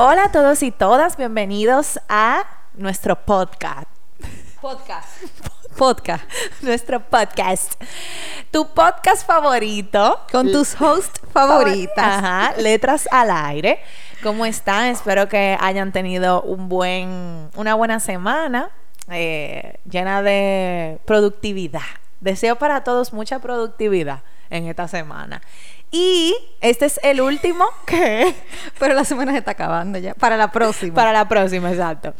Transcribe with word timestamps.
Hola 0.00 0.26
a 0.26 0.30
todos 0.30 0.62
y 0.62 0.70
todas, 0.70 1.16
bienvenidos 1.16 1.98
a 2.08 2.44
nuestro 2.74 3.16
podcast. 3.16 3.88
Podcast. 4.60 5.08
Podcast, 5.76 6.22
nuestro 6.62 7.00
podcast. 7.00 7.74
Tu 8.52 8.64
podcast 8.64 9.26
favorito. 9.26 10.20
Con 10.30 10.52
tus 10.52 10.80
hosts 10.80 11.20
favoritas. 11.32 11.98
Ajá, 11.98 12.54
letras 12.58 13.08
al 13.10 13.32
aire. 13.32 13.80
¿Cómo 14.22 14.46
están? 14.46 14.84
Espero 14.84 15.28
que 15.28 15.58
hayan 15.58 15.90
tenido 15.90 16.42
un 16.42 16.68
buen, 16.68 17.50
una 17.56 17.74
buena 17.74 17.98
semana 17.98 18.70
eh, 19.10 19.80
llena 19.84 20.22
de 20.22 21.00
productividad. 21.06 21.82
Deseo 22.20 22.54
para 22.54 22.84
todos 22.84 23.12
mucha 23.12 23.40
productividad 23.40 24.22
en 24.50 24.68
esta 24.68 24.86
semana. 24.86 25.42
Y 25.90 26.34
este 26.60 26.84
es 26.86 27.00
el 27.02 27.20
último 27.20 27.64
que... 27.86 28.34
Pero 28.78 28.94
la 28.94 29.04
semana 29.04 29.32
se 29.32 29.38
está 29.38 29.52
acabando 29.52 29.98
ya. 29.98 30.14
Para 30.14 30.36
la 30.36 30.50
próxima. 30.52 30.94
Para 30.94 31.12
la 31.12 31.26
próxima, 31.28 31.70
exacto. 31.70 32.14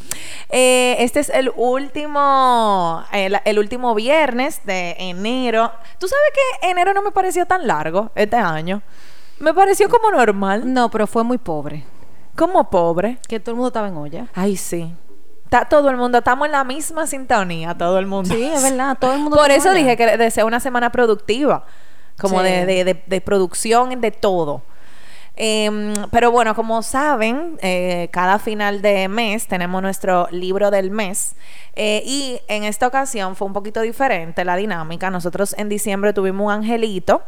Eh, 0.48 0.97
este 1.00 1.20
es 1.20 1.28
el 1.28 1.52
último, 1.55 3.05
el, 3.12 3.38
el 3.44 3.58
último 3.58 3.94
viernes 3.94 4.64
de 4.64 4.97
enero. 4.98 5.70
¿Tú 5.98 6.08
sabes 6.08 6.25
que 6.34 6.70
enero 6.70 6.94
no 6.94 7.02
me 7.02 7.10
pareció 7.10 7.44
tan 7.47 7.66
largo 7.66 8.10
este 8.14 8.36
año? 8.36 8.83
Me 9.38 9.52
pareció 9.52 9.88
como 9.88 10.10
normal. 10.10 10.72
No, 10.72 10.91
pero 10.91 11.06
fue 11.06 11.22
muy 11.22 11.38
pobre. 11.38 11.84
Como 12.36 12.70
pobre. 12.70 13.19
Que 13.28 13.38
todo 13.41 13.53
el 13.53 13.56
mundo 13.56 13.69
estaba 13.69 13.88
en 13.88 13.97
olla. 13.97 14.27
Ay, 14.34 14.56
sí. 14.56 14.94
Está 15.44 15.64
todo 15.64 15.88
el 15.88 15.97
mundo, 15.97 16.19
estamos 16.19 16.44
en 16.44 16.53
la 16.53 16.62
misma 16.62 17.06
sintonía, 17.06 17.75
todo 17.75 17.98
el 17.98 18.06
mundo. 18.06 18.34
Sí, 18.34 18.44
es 18.44 18.62
verdad, 18.62 18.98
todo 19.00 19.14
el 19.14 19.20
mundo 19.20 19.38
Por 19.38 19.50
eso 19.50 19.70
olla. 19.70 19.78
dije 19.78 19.97
que 19.97 20.19
deseo 20.19 20.47
una 20.47 20.60
semana 20.60 20.92
productiva, 20.92 21.64
como 22.20 22.38
Sí. 22.41 22.44
de, 22.47 22.66
de, 22.66 22.84
de- 22.84 23.02
de 23.06 23.20
producción, 23.20 24.00
de 24.00 24.11
todo. 24.11 24.62
Em, 25.41 25.92
pero 26.11 26.33
bueno, 26.33 26.55
como 26.56 26.83
saben, 26.83 27.58
eh, 27.62 28.08
cada 28.10 28.38
final 28.41 28.83
de 28.83 29.06
mes 29.08 29.47
tenemos 29.47 29.80
nuestro 29.83 30.27
libro 30.33 30.70
del 30.70 30.91
mes. 30.91 31.34
eh, 31.80 32.02
y 32.05 32.41
en 32.48 32.64
esta 32.64 32.88
ocasión 32.88 33.36
fue 33.36 33.47
un 33.47 33.52
poquito 33.52 33.80
diferente 33.83 34.44
la 34.44 34.56
dinámica. 34.56 35.10
Nosotros 35.10 35.55
en 35.58 35.69
diciembre 35.69 36.12
tuvimos 36.12 36.47
un 36.47 36.50
angelito 36.52 37.22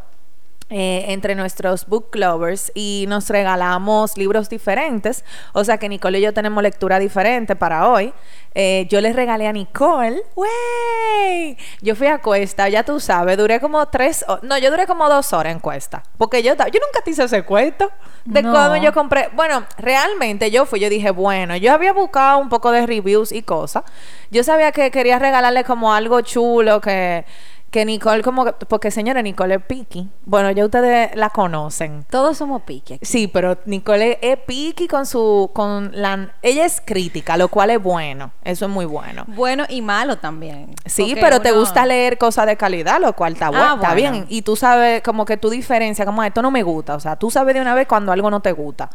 eh, 0.70 1.06
entre 1.08 1.34
nuestros 1.34 1.86
book 1.86 2.10
lovers 2.14 2.70
y 2.74 3.04
nos 3.08 3.28
regalamos 3.28 4.16
libros 4.16 4.48
diferentes. 4.48 5.24
O 5.52 5.64
sea 5.64 5.78
que 5.78 5.88
Nicole 5.88 6.20
y 6.20 6.22
yo 6.22 6.32
tenemos 6.32 6.62
lectura 6.62 6.98
diferente 7.00 7.56
para 7.56 7.88
hoy. 7.88 8.12
Eh, 8.54 8.86
yo 8.88 9.00
les 9.00 9.14
regalé 9.14 9.46
a 9.46 9.52
Nicole. 9.52 10.22
¡Wey! 10.34 11.56
Yo 11.82 11.94
fui 11.94 12.06
a 12.06 12.18
Cuesta, 12.18 12.68
ya 12.68 12.82
tú 12.84 12.98
sabes, 13.00 13.36
duré 13.36 13.60
como 13.60 13.86
tres 13.88 14.24
No, 14.42 14.58
yo 14.58 14.70
duré 14.70 14.86
como 14.86 15.08
dos 15.08 15.32
horas 15.32 15.52
en 15.52 15.60
Cuesta. 15.60 16.02
Porque 16.18 16.42
yo, 16.42 16.54
yo 16.54 16.80
nunca 16.80 17.00
te 17.04 17.10
hice 17.10 17.24
ese 17.24 17.42
cuento 17.44 17.90
de 18.24 18.42
No. 18.42 18.52
cómo 18.52 18.76
yo 18.76 18.92
compré. 18.92 19.28
Bueno, 19.34 19.64
realmente 19.78 20.50
yo 20.50 20.66
fui, 20.66 20.80
yo 20.80 20.88
dije, 20.88 21.10
bueno, 21.10 21.56
yo 21.56 21.72
había 21.72 21.92
buscado 21.92 22.38
un 22.38 22.48
poco 22.48 22.70
de 22.70 22.86
reviews 22.86 23.32
y 23.32 23.42
cosas. 23.42 23.84
Yo 24.30 24.44
sabía 24.44 24.72
que 24.72 24.90
quería 24.90 25.18
regalarle 25.18 25.64
como 25.64 25.92
algo 25.92 26.20
chulo 26.20 26.80
que 26.80 27.24
que 27.70 27.84
Nicole 27.84 28.22
como 28.22 28.44
que- 28.44 28.52
porque 28.66 28.90
señora 28.90 29.22
Nicole 29.22 29.54
es 29.54 29.62
picky. 29.62 30.08
Bueno, 30.24 30.50
ya 30.50 30.64
ustedes 30.64 31.14
la 31.14 31.30
conocen. 31.30 32.04
Todos 32.10 32.36
somos 32.36 32.62
aquí. 32.62 32.82
Sí, 33.00 33.28
pero 33.28 33.58
Nicole 33.64 34.18
es 34.22 34.38
picky 34.38 34.88
con 34.88 35.06
su 35.06 35.50
con 35.52 35.90
la 35.94 36.34
ella 36.42 36.64
es 36.64 36.82
crítica, 36.84 37.36
lo 37.36 37.46
cual 37.48 37.70
es 37.70 37.80
bueno. 37.82 38.32
Eso 38.42 38.64
es 38.64 38.70
muy 38.70 38.86
bueno. 38.86 39.24
Bueno 39.28 39.64
y 39.68 39.82
malo 39.82 40.18
también. 40.18 40.74
Sí, 40.84 41.14
pero 41.20 41.40
te 41.40 41.52
gusta 41.52 41.86
leer 41.86 42.18
cosas 42.18 42.46
de 42.46 42.56
calidad, 42.56 43.00
lo 43.00 43.12
cual 43.14 43.34
está, 43.34 43.46
Ah, 43.46 43.50
bueno, 43.50 43.74
está 43.76 43.94
bien. 43.94 44.26
Y 44.28 44.42
tú 44.42 44.56
sabes 44.56 45.02
como 45.02 45.24
que 45.24 45.36
tu 45.36 45.48
diferencia, 45.48 46.04
como 46.04 46.24
esto 46.24 46.42
no 46.42 46.50
me 46.50 46.62
gusta. 46.64 46.96
O 46.96 47.00
sea, 47.00 47.14
tú 47.16 47.30
sabes 47.30 47.54
de 47.54 47.60
una 47.60 47.74
vez 47.74 47.86
cuando 47.86 48.10
algo 48.10 48.30
no 48.30 48.40
te 48.40 48.50
gusta. 48.52 48.90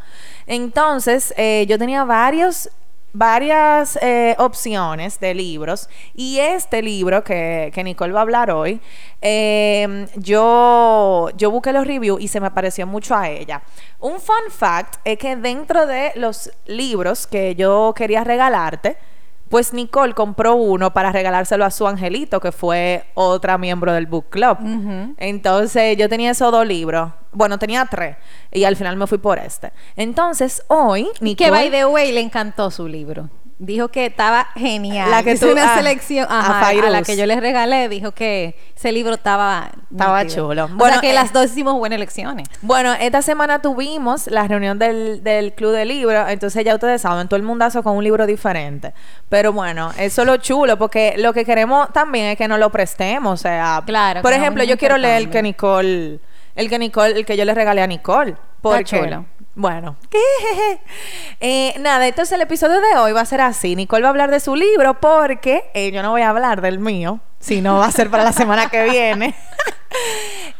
Entonces, 0.47 1.33
eh, 1.37 1.65
yo 1.67 1.77
tenía 1.79 2.03
varios 2.03 2.69
varias 3.17 3.97
eh, 4.01 4.35
opciones 4.37 5.19
de 5.19 5.33
libros. 5.33 5.89
Y 6.13 6.39
este 6.39 6.81
libro 6.81 7.23
que, 7.23 7.71
que 7.73 7.83
Nicole 7.83 8.13
va 8.13 8.19
a 8.19 8.23
hablar 8.23 8.51
hoy 8.51 8.79
eh, 9.27 10.05
yo 10.17 11.29
yo 11.35 11.49
busqué 11.49 11.73
los 11.73 11.87
reviews 11.87 12.21
y 12.21 12.27
se 12.27 12.39
me 12.39 12.51
pareció 12.51 12.85
mucho 12.85 13.15
a 13.15 13.27
ella. 13.27 13.63
Un 13.99 14.19
fun 14.19 14.51
fact 14.51 14.97
es 15.03 15.17
que 15.17 15.35
dentro 15.35 15.87
de 15.87 16.11
los 16.15 16.51
libros 16.67 17.25
que 17.25 17.55
yo 17.55 17.93
quería 17.95 18.23
regalarte 18.23 18.97
pues 19.49 19.73
Nicole 19.73 20.13
compró 20.13 20.55
uno 20.55 20.91
para 20.93 21.11
regalárselo 21.11 21.65
a 21.65 21.71
su 21.71 21.87
angelito, 21.87 22.39
que 22.39 22.51
fue 22.51 23.05
otra 23.13 23.57
miembro 23.57 23.93
del 23.93 24.07
book 24.07 24.29
club. 24.29 24.57
Entonces 25.17 25.97
yo 25.97 26.09
tenía 26.09 26.31
esos 26.31 26.51
dos 26.51 26.65
libros. 26.65 27.11
Bueno, 27.31 27.59
tenía 27.59 27.85
tres. 27.85 28.17
Y 28.51 28.63
al 28.63 28.75
final 28.75 28.95
me 28.97 29.07
fui 29.07 29.17
por 29.17 29.37
este. 29.37 29.71
Entonces, 29.95 30.63
hoy, 30.67 31.09
Y 31.21 31.35
que 31.35 31.45
Nicole... 31.45 31.51
by 31.51 31.71
the 31.71 31.85
way 31.85 32.11
le 32.11 32.21
encantó 32.21 32.71
su 32.71 32.87
libro. 32.87 33.29
Dijo 33.57 33.87
que 33.87 34.05
estaba 34.07 34.47
genial. 34.55 35.09
La 35.09 35.23
que 35.23 35.31
Hizo 35.33 35.45
tú- 35.45 35.53
una 35.53 35.73
ah, 35.73 35.77
selección 35.77 36.27
a 36.29 36.39
ajá, 36.39 36.67
a, 36.69 36.89
la 36.89 37.03
que 37.03 37.15
yo 37.15 37.25
les 37.25 37.39
regalé, 37.39 37.87
dijo 37.87 38.11
que 38.11 38.53
ese 38.75 38.91
libro 38.91 39.13
estaba 39.13 39.71
Estaba 39.89 40.23
nítido. 40.25 40.47
chulo. 40.49 40.65
O 40.65 40.67
Bueno, 40.69 40.95
sea 40.95 41.01
que 41.01 41.11
eh, 41.11 41.13
las 41.13 41.31
dos 41.31 41.45
hicimos 41.45 41.75
buenas 41.75 41.95
elecciones. 41.95 42.49
Bueno, 42.61 42.93
esta 42.99 43.21
semana 43.21 43.61
tuvimos 43.61 44.27
la 44.27 44.45
reunión 44.49 44.77
del, 44.77 45.23
del 45.23 45.53
club 45.53 45.71
de 45.71 45.85
libros, 45.85 46.29
entonces 46.29 46.65
ya 46.65 46.73
ustedes 46.73 47.01
saben, 47.01 47.29
todo 47.29 47.37
el 47.37 47.43
mundazo 47.43 47.81
con 47.81 47.95
un 47.95 48.03
libro 48.03 48.25
diferente. 48.25 48.93
Pero 49.29 49.53
bueno, 49.53 49.91
eso 49.97 50.23
es 50.23 50.27
lo 50.27 50.35
chulo, 50.35 50.77
porque 50.77 51.15
lo 51.17 51.31
que 51.31 51.45
queremos 51.45 51.93
también 51.93 52.25
es 52.25 52.37
que 52.37 52.49
nos 52.49 52.59
lo 52.59 52.69
prestemos, 52.71 53.39
o 53.39 53.41
sea, 53.41 53.81
Claro, 53.85 54.21
por 54.21 54.33
ejemplo, 54.33 54.65
yo 54.65 54.77
quiero 54.77 54.97
leer 54.97 55.21
el 55.21 55.29
que. 55.29 55.41
Nicole, 55.41 56.19
el 56.55 56.69
que 56.69 56.77
Nicole, 56.77 57.17
el 57.19 57.25
que 57.25 57.37
yo 57.37 57.45
le 57.45 57.53
regalé 57.53 57.81
a 57.81 57.87
Nicole. 57.87 58.35
Porque, 58.61 58.83
chulo. 58.83 59.25
Bueno, 59.57 59.95
eh, 61.39 61.73
nada, 61.79 62.05
entonces 62.07 62.33
el 62.33 62.41
episodio 62.41 62.81
de 62.81 62.97
hoy 62.97 63.13
va 63.13 63.21
a 63.21 63.25
ser 63.25 63.39
así. 63.41 63.75
Nicole 63.75 64.01
va 64.03 64.09
a 64.09 64.11
hablar 64.11 64.29
de 64.29 64.41
su 64.41 64.55
libro 64.55 64.95
porque 64.99 65.69
eh, 65.73 65.91
yo 65.91 66.01
no 66.03 66.11
voy 66.11 66.23
a 66.23 66.29
hablar 66.29 66.61
del 66.61 66.79
mío, 66.79 67.21
sino 67.39 67.77
va 67.77 67.85
a 67.85 67.91
ser 67.91 68.09
para 68.09 68.23
la 68.25 68.33
semana 68.33 68.69
que 68.69 68.83
viene. 68.83 69.35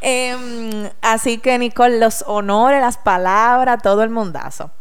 Em, 0.01 0.89
así 1.01 1.39
que 1.39 1.57
Nicole, 1.57 2.00
los 2.00 2.23
honores, 2.28 2.79
las 2.79 2.97
palabras, 2.97 3.81
todo 3.81 4.03
el 4.03 4.09
mundazo. 4.09 4.72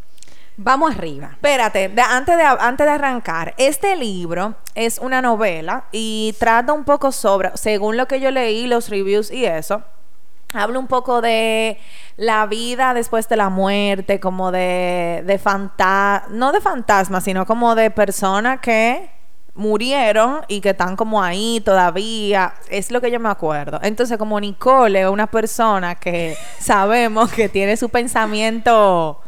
Vamos 0.56 0.94
arriba. 0.94 1.30
Espérate, 1.32 1.88
de- 1.88 2.02
antes, 2.02 2.36
de, 2.36 2.44
antes 2.44 2.86
de 2.86 2.92
arrancar, 2.92 3.54
este 3.56 3.96
libro 3.96 4.54
es 4.76 4.98
una 4.98 5.20
novela 5.22 5.86
y 5.90 6.36
trata 6.38 6.72
un 6.72 6.84
poco 6.84 7.10
sobre, 7.10 7.50
según 7.56 7.96
lo 7.96 8.06
que 8.06 8.20
yo 8.20 8.30
leí, 8.30 8.68
los 8.68 8.88
reviews 8.90 9.32
y 9.32 9.44
eso, 9.46 9.82
habla 10.54 10.78
un 10.78 10.86
poco 10.86 11.20
de 11.20 11.78
la 12.16 12.46
vida 12.46 12.94
después 12.94 13.28
de 13.28 13.36
la 13.36 13.48
muerte, 13.48 14.20
como 14.20 14.52
de, 14.52 15.22
de 15.26 15.38
fantasma, 15.38 16.28
no 16.30 16.52
de 16.52 16.60
fantasmas, 16.60 17.24
sino 17.24 17.46
como 17.46 17.74
de 17.74 17.90
personas 17.90 18.60
que 18.60 19.10
murieron 19.54 20.40
y 20.48 20.60
que 20.60 20.70
están 20.70 20.96
como 20.96 21.22
ahí 21.22 21.60
todavía, 21.64 22.54
es 22.68 22.90
lo 22.90 23.00
que 23.00 23.10
yo 23.10 23.20
me 23.20 23.28
acuerdo. 23.28 23.78
Entonces, 23.82 24.18
como 24.18 24.40
Nicole 24.40 25.02
es 25.02 25.08
una 25.08 25.26
persona 25.26 25.94
que 25.94 26.36
sabemos 26.58 27.32
que 27.32 27.48
tiene 27.48 27.76
su 27.76 27.88
pensamiento 27.88 29.20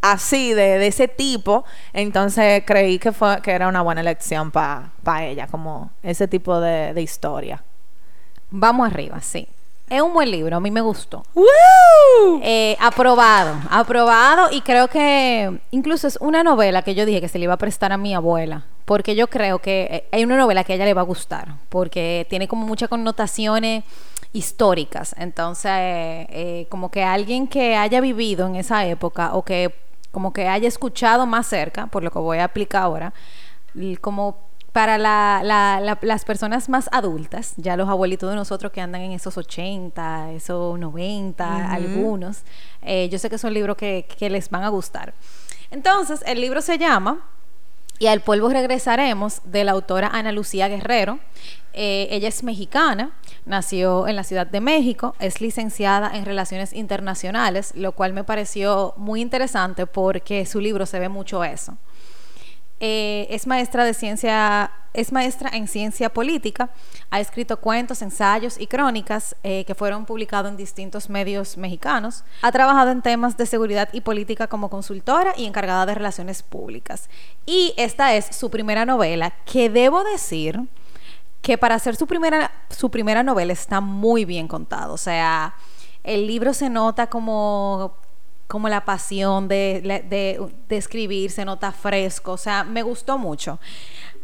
así, 0.00 0.54
de, 0.54 0.78
de 0.78 0.86
ese 0.86 1.08
tipo, 1.08 1.64
entonces 1.92 2.62
creí 2.66 2.98
que 2.98 3.12
fue 3.12 3.40
que 3.42 3.50
era 3.50 3.68
una 3.68 3.82
buena 3.82 4.00
elección 4.00 4.50
para 4.50 4.92
ella, 5.24 5.46
como 5.48 5.90
ese 6.02 6.28
tipo 6.28 6.60
de, 6.60 6.94
de 6.94 7.02
historia. 7.02 7.62
Vamos 8.50 8.88
arriba, 8.88 9.20
sí. 9.20 9.48
Es 9.90 10.02
un 10.02 10.12
buen 10.12 10.30
libro, 10.30 10.56
a 10.56 10.60
mí 10.60 10.70
me 10.70 10.80
gustó. 10.80 11.24
¡Woo! 11.34 12.40
Eh, 12.42 12.76
aprobado, 12.78 13.56
aprobado 13.70 14.48
y 14.50 14.60
creo 14.60 14.88
que 14.88 15.60
incluso 15.70 16.06
es 16.06 16.18
una 16.20 16.42
novela 16.42 16.82
que 16.82 16.94
yo 16.94 17.06
dije 17.06 17.20
que 17.20 17.28
se 17.28 17.38
le 17.38 17.44
iba 17.44 17.54
a 17.54 17.58
prestar 17.58 17.92
a 17.92 17.96
mi 17.96 18.14
abuela, 18.14 18.66
porque 18.84 19.14
yo 19.14 19.28
creo 19.28 19.60
que 19.60 19.88
eh, 19.90 20.08
hay 20.12 20.24
una 20.24 20.36
novela 20.36 20.64
que 20.64 20.72
a 20.74 20.76
ella 20.76 20.84
le 20.84 20.94
va 20.94 21.00
a 21.00 21.04
gustar, 21.04 21.54
porque 21.68 22.26
tiene 22.28 22.48
como 22.48 22.66
muchas 22.66 22.88
connotaciones 22.88 23.84
históricas, 24.32 25.14
entonces 25.18 25.70
eh, 25.72 26.66
como 26.68 26.90
que 26.90 27.02
alguien 27.02 27.46
que 27.46 27.76
haya 27.76 28.00
vivido 28.00 28.46
en 28.46 28.56
esa 28.56 28.84
época 28.86 29.34
o 29.34 29.42
que 29.42 29.74
como 30.10 30.32
que 30.32 30.48
haya 30.48 30.68
escuchado 30.68 31.26
más 31.26 31.46
cerca, 31.46 31.86
por 31.86 32.02
lo 32.02 32.10
que 32.10 32.18
voy 32.18 32.38
a 32.38 32.44
explicar 32.44 32.82
ahora, 32.82 33.12
como 34.00 34.47
para 34.72 34.98
la, 34.98 35.40
la, 35.42 35.80
la, 35.80 35.98
las 36.02 36.24
personas 36.24 36.68
más 36.68 36.88
adultas, 36.92 37.54
ya 37.56 37.76
los 37.76 37.88
abuelitos 37.88 38.30
de 38.30 38.36
nosotros 38.36 38.70
que 38.72 38.80
andan 38.80 39.00
en 39.00 39.12
esos 39.12 39.36
80, 39.36 40.32
esos 40.32 40.78
90, 40.78 41.72
algunos, 41.72 42.42
eh, 42.82 43.08
yo 43.10 43.18
sé 43.18 43.30
que 43.30 43.38
son 43.38 43.54
libros 43.54 43.76
que, 43.76 44.06
que 44.18 44.30
les 44.30 44.50
van 44.50 44.64
a 44.64 44.68
gustar. 44.68 45.14
Entonces, 45.70 46.22
el 46.26 46.40
libro 46.40 46.60
se 46.60 46.78
llama 46.78 47.24
y 47.98 48.06
al 48.06 48.20
polvo 48.20 48.48
regresaremos 48.48 49.40
de 49.44 49.64
la 49.64 49.72
autora 49.72 50.08
Ana 50.08 50.32
Lucía 50.32 50.68
Guerrero. 50.68 51.18
Eh, 51.72 52.08
ella 52.10 52.28
es 52.28 52.42
mexicana, 52.42 53.12
nació 53.44 54.06
en 54.06 54.16
la 54.16 54.24
Ciudad 54.24 54.46
de 54.46 54.60
México, 54.60 55.14
es 55.18 55.40
licenciada 55.40 56.10
en 56.14 56.24
Relaciones 56.24 56.72
Internacionales, 56.72 57.72
lo 57.74 57.92
cual 57.92 58.12
me 58.12 58.24
pareció 58.24 58.94
muy 58.96 59.20
interesante 59.20 59.86
porque 59.86 60.46
su 60.46 60.60
libro 60.60 60.86
se 60.86 60.98
ve 60.98 61.08
mucho 61.08 61.42
eso. 61.44 61.76
Eh, 62.80 63.26
es 63.30 63.46
maestra 63.46 63.84
de 63.84 63.92
ciencia, 63.92 64.70
es 64.94 65.10
maestra 65.10 65.50
en 65.52 65.66
ciencia 65.66 66.10
política, 66.10 66.70
ha 67.10 67.18
escrito 67.18 67.56
cuentos, 67.58 68.02
ensayos 68.02 68.58
y 68.58 68.68
crónicas 68.68 69.34
eh, 69.42 69.64
que 69.64 69.74
fueron 69.74 70.06
publicados 70.06 70.50
en 70.50 70.56
distintos 70.56 71.10
medios 71.10 71.56
mexicanos. 71.56 72.24
Ha 72.42 72.52
trabajado 72.52 72.92
en 72.92 73.02
temas 73.02 73.36
de 73.36 73.46
seguridad 73.46 73.88
y 73.92 74.00
política 74.00 74.46
como 74.46 74.70
consultora 74.70 75.34
y 75.36 75.46
encargada 75.46 75.86
de 75.86 75.94
relaciones 75.96 76.42
públicas. 76.42 77.08
Y 77.46 77.74
esta 77.76 78.14
es 78.14 78.26
su 78.36 78.48
primera 78.50 78.84
novela, 78.84 79.32
que 79.44 79.70
debo 79.70 80.04
decir 80.04 80.60
que 81.42 81.58
para 81.58 81.74
hacer 81.74 81.96
su 81.96 82.06
primera, 82.06 82.52
su 82.70 82.90
primera 82.90 83.22
novela 83.22 83.52
está 83.52 83.80
muy 83.80 84.24
bien 84.24 84.46
contado. 84.46 84.94
O 84.94 84.98
sea, 84.98 85.54
el 86.04 86.26
libro 86.26 86.54
se 86.54 86.70
nota 86.70 87.08
como 87.08 87.96
como 88.48 88.68
la 88.70 88.84
pasión 88.84 89.46
de, 89.46 89.82
de, 90.08 90.76
escribir, 90.76 91.30
se 91.30 91.44
nota 91.44 91.70
fresco, 91.70 92.32
o 92.32 92.36
sea, 92.38 92.64
me 92.64 92.82
gustó 92.82 93.18
mucho. 93.18 93.60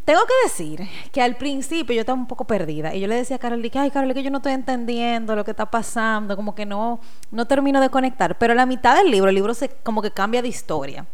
Tengo 0.06 0.20
que 0.26 0.32
decir 0.44 0.88
que 1.12 1.22
al 1.22 1.36
principio 1.36 1.94
yo 1.94 2.00
estaba 2.00 2.18
un 2.18 2.26
poco 2.26 2.46
perdida 2.46 2.94
y 2.94 3.00
yo 3.00 3.06
le 3.06 3.14
decía 3.14 3.36
a 3.36 3.38
Carol, 3.38 3.62
que, 3.70 3.78
ay 3.78 3.90
Carol, 3.90 4.12
que 4.12 4.22
yo 4.22 4.30
no 4.30 4.38
estoy 4.38 4.52
entendiendo 4.52 5.36
lo 5.36 5.44
que 5.44 5.50
está 5.50 5.70
pasando, 5.70 6.36
como 6.36 6.54
que 6.54 6.66
no, 6.66 7.00
no 7.30 7.46
termino 7.46 7.80
de 7.80 7.90
conectar, 7.90 8.36
pero 8.38 8.54
la 8.54 8.66
mitad 8.66 8.96
del 8.96 9.10
libro, 9.10 9.28
el 9.28 9.34
libro 9.34 9.54
se 9.54 9.68
como 9.68 10.02
que 10.02 10.10
cambia 10.10 10.42
de 10.42 10.48
historia. 10.48 11.06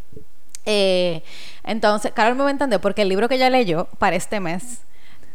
Eh, 0.64 1.22
entonces, 1.64 2.12
Carol 2.12 2.36
me 2.36 2.42
va 2.42 2.48
a 2.48 2.52
entender 2.52 2.80
porque 2.80 3.02
el 3.02 3.08
libro 3.08 3.28
que 3.28 3.34
ella 3.36 3.50
leyó 3.50 3.86
para 3.98 4.16
este 4.16 4.38
mes 4.38 4.82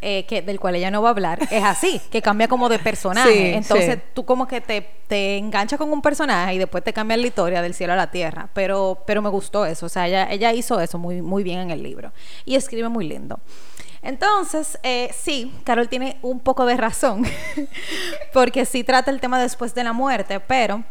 eh, 0.01 0.25
que, 0.25 0.41
del 0.41 0.59
cual 0.59 0.75
ella 0.75 0.91
no 0.91 1.01
va 1.01 1.09
a 1.09 1.11
hablar, 1.11 1.39
es 1.49 1.63
así, 1.63 1.99
que 2.11 2.21
cambia 2.21 2.47
como 2.47 2.69
de 2.69 2.79
personaje. 2.79 3.55
Entonces 3.55 3.99
tú 4.13 4.25
como 4.25 4.47
que 4.47 4.61
te, 4.61 4.81
te 5.07 5.37
enganchas 5.37 5.79
con 5.79 5.91
un 5.91 6.01
personaje 6.01 6.55
y 6.55 6.57
después 6.57 6.83
te 6.83 6.93
cambia 6.93 7.17
la 7.17 7.25
historia 7.25 7.61
del 7.61 7.73
cielo 7.73 7.93
a 7.93 7.95
la 7.95 8.11
tierra. 8.11 8.49
Pero, 8.53 9.03
pero 9.05 9.21
me 9.21 9.29
gustó 9.29 9.65
eso, 9.65 9.85
o 9.85 9.89
sea, 9.89 10.07
ella, 10.07 10.27
ella 10.29 10.53
hizo 10.53 10.79
eso 10.79 10.97
muy, 10.97 11.21
muy 11.21 11.43
bien 11.43 11.59
en 11.59 11.71
el 11.71 11.81
libro. 11.81 12.11
Y 12.45 12.55
escribe 12.55 12.89
muy 12.89 13.07
lindo. 13.07 13.39
Entonces, 14.01 14.77
eh, 14.83 15.09
sí, 15.17 15.51
Carol 15.63 15.89
tiene 15.89 16.19
un 16.21 16.39
poco 16.39 16.67
de 16.67 16.77
razón, 16.77 17.23
porque 18.33 18.65
sí 18.65 18.83
trata 18.83 19.09
el 19.09 19.19
tema 19.19 19.41
después 19.41 19.73
de 19.73 19.83
la 19.83 19.93
muerte, 19.93 20.39
pero 20.39 20.83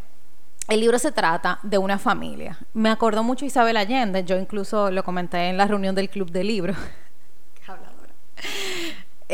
el 0.66 0.80
libro 0.80 0.98
se 0.98 1.12
trata 1.12 1.60
de 1.62 1.78
una 1.78 1.98
familia. 2.00 2.58
Me 2.72 2.90
acordó 2.90 3.22
mucho 3.22 3.44
Isabel 3.44 3.76
Allende, 3.76 4.24
yo 4.24 4.36
incluso 4.36 4.90
lo 4.90 5.04
comenté 5.04 5.48
en 5.48 5.56
la 5.56 5.66
reunión 5.66 5.94
del 5.94 6.10
club 6.10 6.30
de 6.32 6.42
libros. 6.42 6.76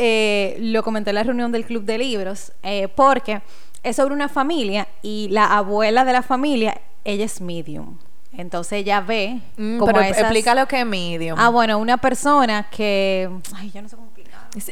Eh, 0.03 0.57
lo 0.59 0.81
comenté 0.81 1.11
en 1.11 1.15
la 1.15 1.21
reunión 1.21 1.51
del 1.51 1.63
club 1.63 1.83
de 1.83 1.99
libros, 1.99 2.53
eh, 2.63 2.87
porque 2.87 3.43
es 3.83 3.97
sobre 3.97 4.15
una 4.15 4.29
familia 4.29 4.87
y 5.03 5.27
la 5.29 5.45
abuela 5.55 6.03
de 6.05 6.11
la 6.11 6.23
familia, 6.23 6.81
ella 7.03 7.23
es 7.23 7.39
medium. 7.39 7.99
Entonces 8.35 8.79
ella 8.79 9.01
ve 9.01 9.39
mm, 9.57 9.77
como 9.77 9.93
pero 9.93 10.01
explica 10.01 10.55
lo 10.55 10.67
que 10.67 10.79
es 10.79 10.85
medium. 10.87 11.37
Ah, 11.39 11.49
bueno, 11.49 11.77
una 11.77 11.97
persona 11.97 12.67
que... 12.71 13.29
Ay, 13.53 13.69
yo 13.69 13.83
no 13.83 13.89
sé 13.89 13.95
cómo 13.95 14.11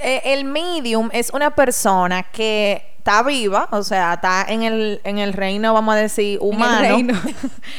eh, 0.02 0.22
El 0.26 0.46
medium 0.46 1.10
es 1.14 1.30
una 1.30 1.52
persona 1.52 2.24
que 2.24 2.99
está 3.00 3.24
viva, 3.24 3.68
o 3.72 3.82
sea, 3.82 4.14
está 4.14 4.46
en 4.48 4.64
el, 4.64 5.02
en 5.04 5.20
el 5.20 5.34
reino, 5.34 5.74
vamos 5.74 5.96
a 5.96 5.98
decir, 5.98 6.38
humano. 6.42 6.98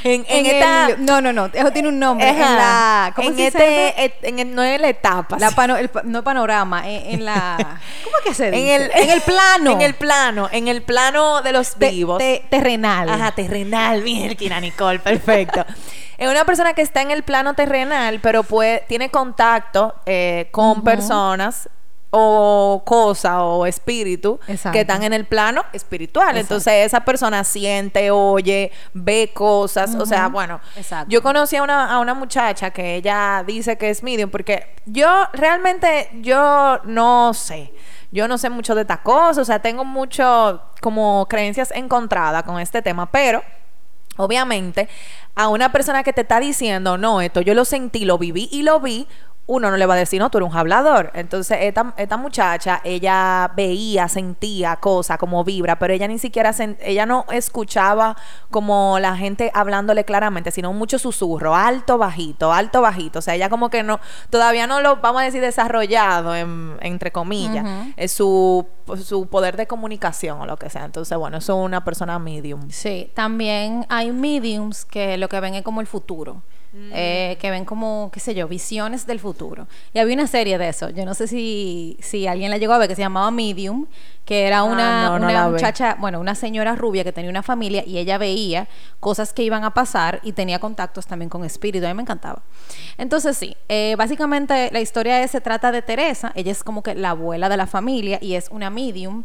En, 0.03 0.25
en, 0.29 0.47
en, 0.47 0.47
esta, 0.47 0.97
no, 0.99 1.21
no, 1.21 1.33
no, 1.33 1.47
eso 1.53 1.71
tiene 1.73 1.89
un 1.89 1.99
nombre. 1.99 2.29
en 2.29 2.39
la, 2.39 3.13
¿cómo 3.15 3.29
en 3.29 3.37
se 3.37 3.47
este, 3.49 4.15
en 4.23 4.39
el, 4.39 4.55
no 4.55 4.63
es 4.63 4.81
la 4.81 4.89
etapa. 4.89 5.37
La 5.39 5.49
el, 5.79 5.91
no 6.05 6.25
panorama, 6.25 6.89
en, 6.89 7.25
la, 7.25 7.57
¿cómo 8.05 8.17
que 8.25 8.33
se 8.33 8.51
dice? 8.51 8.75
En 8.75 8.83
el, 8.83 8.91
en 8.95 9.11
el 9.11 9.21
plano. 9.21 9.71
En 9.81 9.83
el 9.83 9.95
plano, 9.95 10.49
en 10.53 10.69
el 10.69 10.83
plano 10.83 11.43
de 11.43 11.53
los 11.53 11.77
vivos. 11.79 12.23
terrenal. 12.49 13.09
Ajá, 13.09 13.33
terrenal, 13.33 14.03
bien, 14.03 14.37
Nicole, 14.61 14.99
perfecto. 14.99 15.65
es 16.17 16.29
una 16.29 16.45
persona 16.45 16.73
que 16.73 16.83
está 16.83 17.03
en 17.03 17.11
el 17.11 17.23
plano 17.23 17.55
terrenal, 17.55 18.21
pero 18.23 18.43
puede, 18.43 18.85
tiene 18.89 19.11
contacto 19.11 19.95
eh, 20.07 20.49
con 20.51 20.83
personas 20.83 21.69
o 22.11 22.83
cosa 22.85 23.43
o 23.45 23.67
espíritu 23.67 24.41
que 24.73 24.81
están 24.81 25.03
en 25.05 25.13
el 25.13 25.27
plano 25.27 25.65
espiritual. 25.73 26.37
Entonces 26.37 26.87
esa 26.87 27.01
persona 27.05 27.45
siente, 27.45 28.11
oye, 28.11 28.73
ve 28.93 29.31
cosas. 29.33 29.95
O 29.95 30.05
sea, 30.07 30.29
bueno, 30.29 30.61
yo 31.09 31.23
conocí 31.23 31.57
a 31.57 31.63
una, 31.63 31.93
a 31.93 32.01
una 32.01 32.15
muchacha 32.15 32.71
que 32.71 32.97
ella 32.97 33.45
dice 33.47 33.79
que 33.79 33.91
es 33.91 34.03
medium 34.03 34.31
porque 34.31 34.75
yo 34.87 35.09
realmente, 35.33 36.11
yo 36.21 36.81
no 36.85 37.33
sé. 37.35 37.73
Yo 38.13 38.27
no 38.27 38.39
sé 38.39 38.51
mucho 38.51 38.75
de 38.75 38.81
estas 38.81 38.99
cosas, 39.01 39.39
o 39.39 39.45
sea, 39.45 39.61
tengo 39.61 39.85
mucho 39.85 40.61
como 40.81 41.27
creencias 41.29 41.71
encontradas 41.71 42.43
con 42.43 42.59
este 42.59 42.83
tema, 42.83 43.07
pero 43.09 43.41
obviamente 44.17 44.89
a 45.37 45.49
una 45.49 45.71
persona 45.71 46.03
que 46.03 46.13
te 46.13 46.23
está 46.23 46.41
diciendo, 46.41 46.99
no, 46.99 47.21
esto 47.21 47.41
yo 47.41 47.55
lo 47.55 47.65
sentí, 47.65 48.05
lo 48.05 48.19
viví 48.19 48.49
y 48.51 48.63
lo 48.63 48.81
vi, 48.81 49.07
uno 49.51 49.69
no 49.69 49.77
le 49.77 49.85
va 49.85 49.95
a 49.95 49.97
decir, 49.97 50.21
no, 50.21 50.31
tú 50.31 50.39
eres 50.39 50.49
un 50.49 50.57
hablador. 50.57 51.11
Entonces, 51.13 51.59
esta, 51.63 51.93
esta 51.97 52.17
muchacha, 52.17 52.81
ella 52.85 53.51
veía, 53.57 54.09
sentía 54.09 54.77
cosas 54.77 55.19
como 55.19 55.43
vibra, 55.43 55.77
pero 55.77 55.93
ella 55.93 56.07
ni 56.07 56.21
siquiera, 56.21 56.55
ella 56.81 57.05
no 57.05 57.25
escuchaba 57.33 58.17
como 58.53 59.01
la 59.01 59.17
gente 59.17 59.51
hablándole 59.53 60.05
claramente, 60.05 60.53
sino 60.53 60.73
mucho 60.73 61.01
susurro, 61.01 61.57
alto, 61.57 61.99
bajito, 61.99 62.53
alto, 62.53 62.81
bajito. 62.81 63.19
O 63.19 63.23
sea, 63.23 63.35
ella 63.35 63.49
como 63.49 63.71
que 63.71 63.83
no, 63.83 63.99
todavía 64.31 64.69
no 64.69 64.83
lo, 64.83 64.99
vamos 64.99 65.23
a 65.23 65.25
decir, 65.25 65.41
desarrollado, 65.41 66.37
entre 66.37 67.11
comillas, 67.11 67.67
es 67.97 68.13
su, 68.13 68.65
su 69.03 69.27
poder 69.27 69.57
de 69.57 69.67
comunicación 69.67 70.43
o 70.43 70.47
lo 70.47 70.59
que 70.59 70.71
sea. 70.71 70.85
Entonces, 70.85 71.19
bueno, 71.19 71.39
eso 71.39 71.59
es 71.59 71.67
una 71.67 71.83
persona 71.83 72.21
medium. 72.21 72.71
Sí, 72.71 73.11
también 73.15 73.85
hay 73.89 74.13
mediums 74.13 74.85
que 74.85 75.19
lo 75.19 75.29
que 75.29 75.41
ven 75.41 75.57
es 75.57 75.65
como 75.65 75.81
el 75.81 75.89
futuro. 75.89 76.43
Eh, 76.73 77.37
que 77.41 77.51
ven 77.51 77.65
como, 77.65 78.11
qué 78.13 78.21
sé 78.21 78.33
yo, 78.33 78.47
visiones 78.47 79.05
del 79.05 79.19
futuro. 79.19 79.67
Y 79.93 79.99
había 79.99 80.15
una 80.15 80.29
serie 80.29 80.57
de 80.57 80.69
eso, 80.69 80.89
yo 80.91 81.05
no 81.05 81.15
sé 81.15 81.27
si, 81.27 81.97
si 82.01 82.29
alguien 82.29 82.49
la 82.49 82.59
llegó 82.59 82.75
a 82.75 82.79
ver, 82.79 82.89
que 82.89 82.95
se 82.95 83.03
llamaba 83.03 83.33
Medium, 83.33 83.87
que 84.25 84.47
era 84.47 84.59
ah, 84.59 84.65
una, 84.65 85.11
una 85.11 85.49
muchacha, 85.49 85.97
bueno, 85.99 86.21
una 86.21 86.37
señora 86.37 86.77
rubia 86.77 87.03
que 87.03 87.11
tenía 87.11 87.29
una 87.29 87.43
familia 87.43 87.83
y 87.85 87.99
ella 87.99 88.19
veía 88.19 88.69
cosas 89.01 89.33
que 89.33 89.43
iban 89.43 89.65
a 89.65 89.75
pasar 89.75 90.21
y 90.23 90.31
tenía 90.31 90.61
contactos 90.61 91.09
también 91.09 91.29
con 91.29 91.45
espíritu, 91.45 91.85
a 91.87 91.89
mí 91.89 91.95
me 91.95 92.03
encantaba. 92.03 92.43
Entonces 92.99 93.37
sí, 93.37 93.57
eh, 93.69 93.97
básicamente 93.99 94.71
la 94.71 94.81
historia 94.81 95.27
se 95.27 95.41
trata 95.41 95.73
de 95.73 95.83
Teresa, 95.83 96.31
ella 96.37 96.53
es 96.53 96.63
como 96.63 96.85
que 96.85 96.95
la 96.95 97.11
abuela 97.11 97.49
de 97.49 97.57
la 97.57 97.67
familia 97.67 98.19
y 98.23 98.35
es 98.35 98.49
una 98.49 98.71
medium 98.71 99.25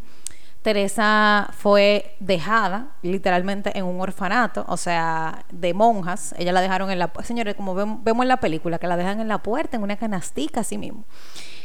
Teresa 0.66 1.48
fue 1.56 2.16
dejada 2.20 2.88
literalmente 3.04 3.78
en 3.78 3.86
un 3.86 4.02
orfanato, 4.02 4.66
o 4.68 4.78
sea, 4.78 5.46
de 5.52 5.76
monjas. 5.76 6.34
Ella 6.40 6.52
la 6.54 6.60
dejaron 6.60 6.90
en 6.90 6.98
la... 6.98 7.12
Señores, 7.24 7.54
como 7.54 7.76
vemos 7.76 8.24
en 8.24 8.28
la 8.28 8.38
película, 8.38 8.80
que 8.80 8.88
la 8.88 8.98
dejan 8.98 9.20
en 9.20 9.28
la 9.28 9.44
puerta, 9.44 9.78
en 9.78 9.84
una 9.84 9.96
canastica, 9.96 10.62
así 10.62 10.80
mismo. 10.80 11.06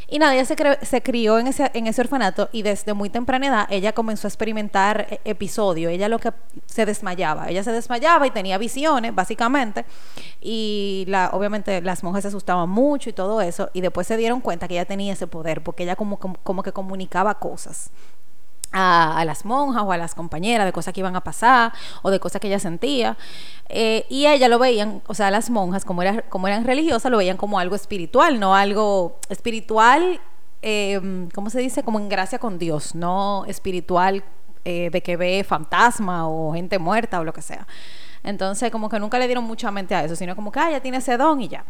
Y 0.07 0.19
nada, 0.19 0.35
ella 0.35 0.45
se, 0.45 0.55
se 0.85 1.01
crió 1.01 1.39
en 1.39 1.47
ese, 1.47 1.71
orfanato 1.99 2.49
y 2.51 2.61
desde 2.61 2.93
muy 2.93 3.09
temprana 3.09 3.47
edad 3.47 3.67
ella 3.71 3.91
comenzó 3.93 4.27
a 4.27 4.29
experimentar 4.29 5.07
e, 5.09 5.19
episodios. 5.25 5.91
Ella 5.91 6.07
lo 6.07 6.19
que 6.19 6.31
se 6.67 6.85
desmayaba. 6.85 7.49
Ella 7.49 7.63
se 7.63 7.71
desmayaba 7.71 8.27
y 8.27 8.29
tenía 8.29 8.59
visiones, 8.59 9.15
básicamente. 9.15 9.83
Y 10.41 11.05
la, 11.07 11.31
obviamente 11.33 11.81
las 11.81 12.03
monjas 12.03 12.21
se 12.21 12.27
asustaban 12.27 12.69
mucho 12.69 13.09
y 13.09 13.13
todo 13.13 13.41
eso. 13.41 13.71
Y 13.73 13.81
después 13.81 14.05
se 14.05 14.15
dieron 14.15 14.41
cuenta 14.41 14.67
que 14.67 14.75
ella 14.75 14.85
tenía 14.85 15.13
ese 15.13 15.25
poder 15.25 15.63
porque 15.63 15.81
ella 15.81 15.95
como 15.95 16.19
que 16.61 16.71
comunicaba 16.71 17.39
cosas 17.39 17.89
a, 18.71 19.23
las 19.25 19.45
monjas 19.45 19.83
o 19.83 19.91
a 19.91 19.97
las 19.97 20.15
compañeras 20.15 20.65
de 20.65 20.71
cosas 20.71 20.93
que 20.93 20.99
iban 20.99 21.15
a 21.15 21.21
pasar 21.21 21.73
o 22.01 22.11
de 22.11 22.19
cosas 22.19 22.41
que 22.41 22.47
ella 22.47 22.59
sentía. 22.59 23.17
Eh, 23.69 24.05
y 24.09 24.27
ella 24.27 24.47
lo 24.47 24.59
veían, 24.59 25.01
o 25.07 25.13
sea, 25.13 25.31
las 25.31 25.49
monjas, 25.49 25.85
como, 25.85 26.01
era, 26.01 26.21
como 26.23 26.47
eran 26.47 26.65
religiosas, 26.65 27.11
lo 27.11 27.17
veían 27.17 27.37
como 27.37 27.59
algo 27.59 27.75
espiritual, 27.75 28.39
no 28.39 28.55
algo 28.55 29.19
espiritual, 29.29 30.19
eh, 30.61 31.27
¿cómo 31.33 31.49
se 31.49 31.59
dice? 31.59 31.83
Como 31.83 31.99
en 31.99 32.09
gracia 32.09 32.39
con 32.39 32.59
Dios, 32.59 32.95
no 32.95 33.45
espiritual 33.47 34.23
eh, 34.63 34.89
de 34.91 35.01
que 35.01 35.17
ve 35.17 35.43
fantasma 35.43 36.27
o 36.27 36.53
gente 36.53 36.77
muerta 36.77 37.19
o 37.19 37.23
lo 37.23 37.33
que 37.33 37.41
sea. 37.41 37.65
Entonces, 38.23 38.69
como 38.71 38.89
que 38.89 38.99
nunca 38.99 39.17
le 39.17 39.25
dieron 39.25 39.43
mucha 39.43 39.71
mente 39.71 39.95
a 39.95 40.03
eso, 40.03 40.15
sino 40.15 40.35
como 40.35 40.51
que, 40.51 40.59
ah, 40.59 40.69
ya 40.69 40.79
tiene 40.79 40.97
ese 40.97 41.17
don 41.17 41.41
y 41.41 41.47
ya. 41.47 41.65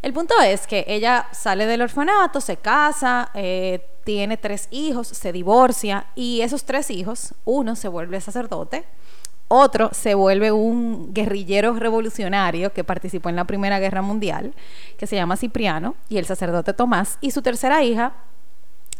El 0.00 0.14
punto 0.14 0.34
es 0.40 0.66
que 0.66 0.84
ella 0.88 1.26
sale 1.32 1.66
del 1.66 1.82
orfanato, 1.82 2.40
se 2.40 2.56
casa, 2.56 3.30
eh, 3.34 3.86
tiene 4.04 4.36
tres 4.36 4.68
hijos, 4.70 5.08
se 5.08 5.32
divorcia 5.32 6.06
y 6.14 6.40
esos 6.42 6.64
tres 6.64 6.90
hijos, 6.90 7.34
uno 7.44 7.76
se 7.76 7.88
vuelve 7.88 8.20
sacerdote, 8.20 8.84
Otro 9.54 9.90
se 9.92 10.14
vuelve 10.14 10.50
un 10.50 11.12
guerrillero 11.12 11.74
revolucionario 11.74 12.72
que 12.72 12.84
participó 12.84 13.28
en 13.28 13.36
la 13.36 13.44
Primera 13.44 13.78
Guerra 13.80 14.00
Mundial, 14.00 14.54
que 14.96 15.06
se 15.06 15.14
llama 15.16 15.36
Cipriano, 15.36 15.94
y 16.08 16.16
el 16.16 16.24
sacerdote 16.24 16.72
Tomás. 16.72 17.18
Y 17.20 17.32
su 17.32 17.42
tercera 17.42 17.82
hija, 17.84 18.14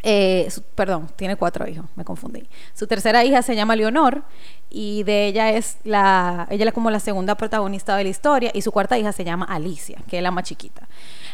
eh, 0.02 0.48
su- 0.50 0.62
perdón, 0.62 1.08
tiene 1.16 1.36
cuatro 1.36 1.66
hijos, 1.66 1.86
me 1.96 2.04
confundí. 2.04 2.46
Su 2.74 2.86
tercera 2.86 3.24
hija 3.24 3.40
se 3.40 3.54
llama 3.56 3.76
Leonor 3.76 4.24
y 4.68 5.04
de 5.04 5.26
ella 5.26 5.50
es 5.52 5.78
la, 5.84 6.46
ella 6.50 6.66
es 6.66 6.72
como 6.74 6.90
la 6.90 7.00
segunda 7.00 7.34
protagonista 7.36 7.96
de 7.96 8.04
la 8.04 8.10
historia 8.10 8.50
y 8.52 8.60
su 8.60 8.72
cuarta 8.72 8.98
hija 8.98 9.12
se 9.12 9.24
llama 9.24 9.46
Alicia, 9.46 9.98
que 10.06 10.18
es 10.18 10.22
la 10.22 10.32
más 10.32 10.44
chiquita. 10.44 10.86